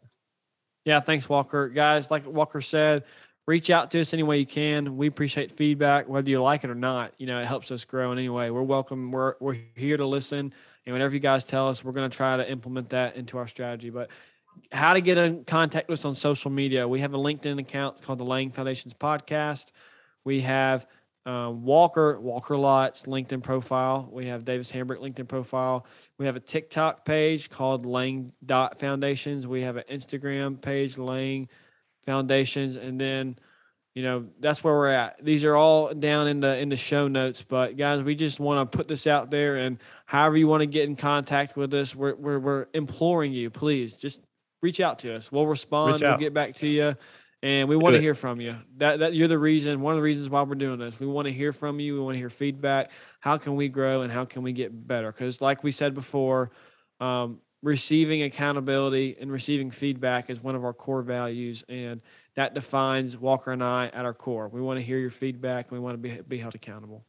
Yeah, 0.86 1.00
thanks, 1.00 1.30
Walker. 1.30 1.70
Guys, 1.70 2.10
like 2.10 2.26
Walker 2.26 2.62
said, 2.62 3.04
reach 3.52 3.70
out 3.70 3.92
to 3.92 4.00
us 4.00 4.14
any 4.14 4.24
way 4.24 4.40
you 4.40 4.46
can. 4.46 4.96
We 4.96 5.08
appreciate 5.08 5.52
feedback, 5.52 6.08
whether 6.08 6.30
you 6.30 6.42
like 6.42 6.64
it 6.64 6.70
or 6.70 6.76
not. 6.76 7.14
You 7.18 7.28
know, 7.28 7.42
it 7.42 7.46
helps 7.46 7.70
us 7.70 7.84
grow 7.84 8.14
in 8.14 8.18
any 8.18 8.30
way. 8.30 8.50
We're 8.50 8.64
welcome. 8.64 9.12
We're 9.12 9.36
we're 9.42 9.58
here 9.76 9.98
to 9.98 10.06
listen, 10.06 10.54
and 10.86 10.96
whatever 10.96 11.14
you 11.14 11.20
guys 11.20 11.44
tell 11.44 11.68
us, 11.68 11.84
we're 11.84 11.92
going 11.92 12.10
to 12.10 12.16
try 12.16 12.38
to 12.38 12.50
implement 12.50 12.92
that 12.92 13.18
into 13.18 13.38
our 13.38 13.50
strategy. 13.50 13.90
But 13.90 14.10
how 14.72 14.94
to 14.94 15.02
get 15.02 15.18
in 15.18 15.44
contact 15.44 15.90
with 15.90 16.00
us 16.00 16.06
on 16.06 16.16
social 16.16 16.50
media? 16.50 16.88
We 16.88 17.02
have 17.02 17.14
a 17.14 17.18
LinkedIn 17.18 17.60
account 17.60 18.02
called 18.02 18.20
the 18.20 18.24
Laying 18.24 18.52
Foundations 18.52 18.94
Podcast. 18.94 19.66
We 20.24 20.40
have 20.42 20.88
um, 21.26 21.64
Walker 21.66 22.22
Walker 22.22 22.58
Lots 22.58 23.04
LinkedIn 23.04 23.44
profile. 23.44 24.08
We 24.14 24.28
have 24.28 24.46
Davis 24.46 24.72
Hambrick 24.72 25.00
LinkedIn 25.00 25.28
profile. 25.28 25.86
We 26.18 26.26
have 26.26 26.38
a 26.38 26.40
TikTok 26.40 27.04
page 27.04 27.50
called 27.50 27.86
Lang 27.86 28.32
Dot 28.46 28.80
Foundations. 28.80 29.46
We 29.46 29.64
have 29.64 29.76
an 29.76 29.84
Instagram 29.92 30.62
page 30.62 30.98
Laying 30.98 31.50
Foundations, 32.06 32.76
and 32.76 33.00
then 33.00 33.38
you 33.94 34.04
know 34.04 34.26
that's 34.40 34.64
where 34.64 34.74
we're 34.74 34.92
at. 34.92 35.24
These 35.24 35.44
are 35.44 35.56
all 35.56 35.94
down 35.94 36.28
in 36.28 36.40
the 36.40 36.58
in 36.58 36.70
the 36.70 36.78
show 36.78 37.08
notes. 37.08 37.44
But 37.44 37.78
guys, 37.78 38.02
we 38.02 38.16
just 38.16 38.40
want 38.40 38.72
to 38.72 38.78
put 38.78 38.88
this 38.88 39.08
out 39.08 39.32
there, 39.32 39.58
and 39.58 39.78
however 40.06 40.38
you 40.38 40.48
want 40.48 40.62
to 40.62 40.68
get 40.68 40.86
in 40.86 40.96
contact 40.96 41.56
with 41.56 41.74
us, 41.74 41.96
we're 41.96 42.16
we're, 42.16 42.40
we're 42.40 42.68
imploring 42.74 43.34
you, 43.34 43.50
please 43.50 43.94
just 43.94 44.22
reach 44.62 44.80
out 44.80 45.00
to 45.00 45.16
us. 45.16 45.32
We'll 45.32 45.48
respond. 45.48 46.02
We'll 46.02 46.18
get 46.18 46.34
back 46.34 46.56
to 46.58 46.68
you 46.68 46.96
and 47.44 47.68
we 47.68 47.76
want 47.76 47.96
to 47.96 48.02
hear 48.02 48.14
from 48.14 48.40
you. 48.40 48.56
That 48.78 49.00
that 49.00 49.14
you're 49.14 49.28
the 49.28 49.40
reason, 49.40 49.82
one 49.82 49.94
of 49.94 49.98
the 49.98 50.04
reasons 50.04 50.30
why 50.30 50.44
we're 50.44 50.56
doing 50.56 50.80
this. 50.80 51.00
We 51.00 51.08
want 51.08 51.28
to 51.28 51.34
hear 51.34 51.52
from 51.52 51.80
you. 51.80 51.96
We 51.96 52.00
want 52.00 52.16
to 52.16 52.20
hear 52.20 52.30
feedback. 52.30 52.92
How 53.20 53.38
can 53.38 53.56
we 53.56 53.68
grow 53.68 54.02
and 54.02 54.12
how 54.12 54.26
can 54.26 54.44
we 54.44 54.54
get 54.54 54.88
better? 54.88 55.12
Because, 55.12 55.42
like 55.42 55.64
we 55.64 55.72
said 55.72 55.96
before, 55.96 56.52
um, 57.00 57.40
receiving 57.62 58.24
accountability 58.24 59.17
and 59.19 59.32
receiving 59.32 59.71
feedback 59.71 60.30
is 60.30 60.41
one 60.41 60.56
of 60.56 60.63
our 60.63 60.74
core 60.74 61.02
values, 61.02 61.63
and 61.69 62.02
that 62.36 62.54
defines 62.54 63.17
Walker 63.17 63.52
and 63.52 63.63
I 63.63 63.88
at 63.88 64.06
our 64.06 64.13
core. 64.13 64.47
We 64.47 64.62
want 64.62 64.80
to 64.80 64.86
hear 64.86 64.97
your 64.97 65.10
feedback. 65.10 65.69
And 65.69 65.74
we 65.74 65.80
want 65.80 65.95
to 65.95 65.97
be 65.97 66.21
be 66.21 66.38
held 66.38 66.56
accountable. 66.56 67.06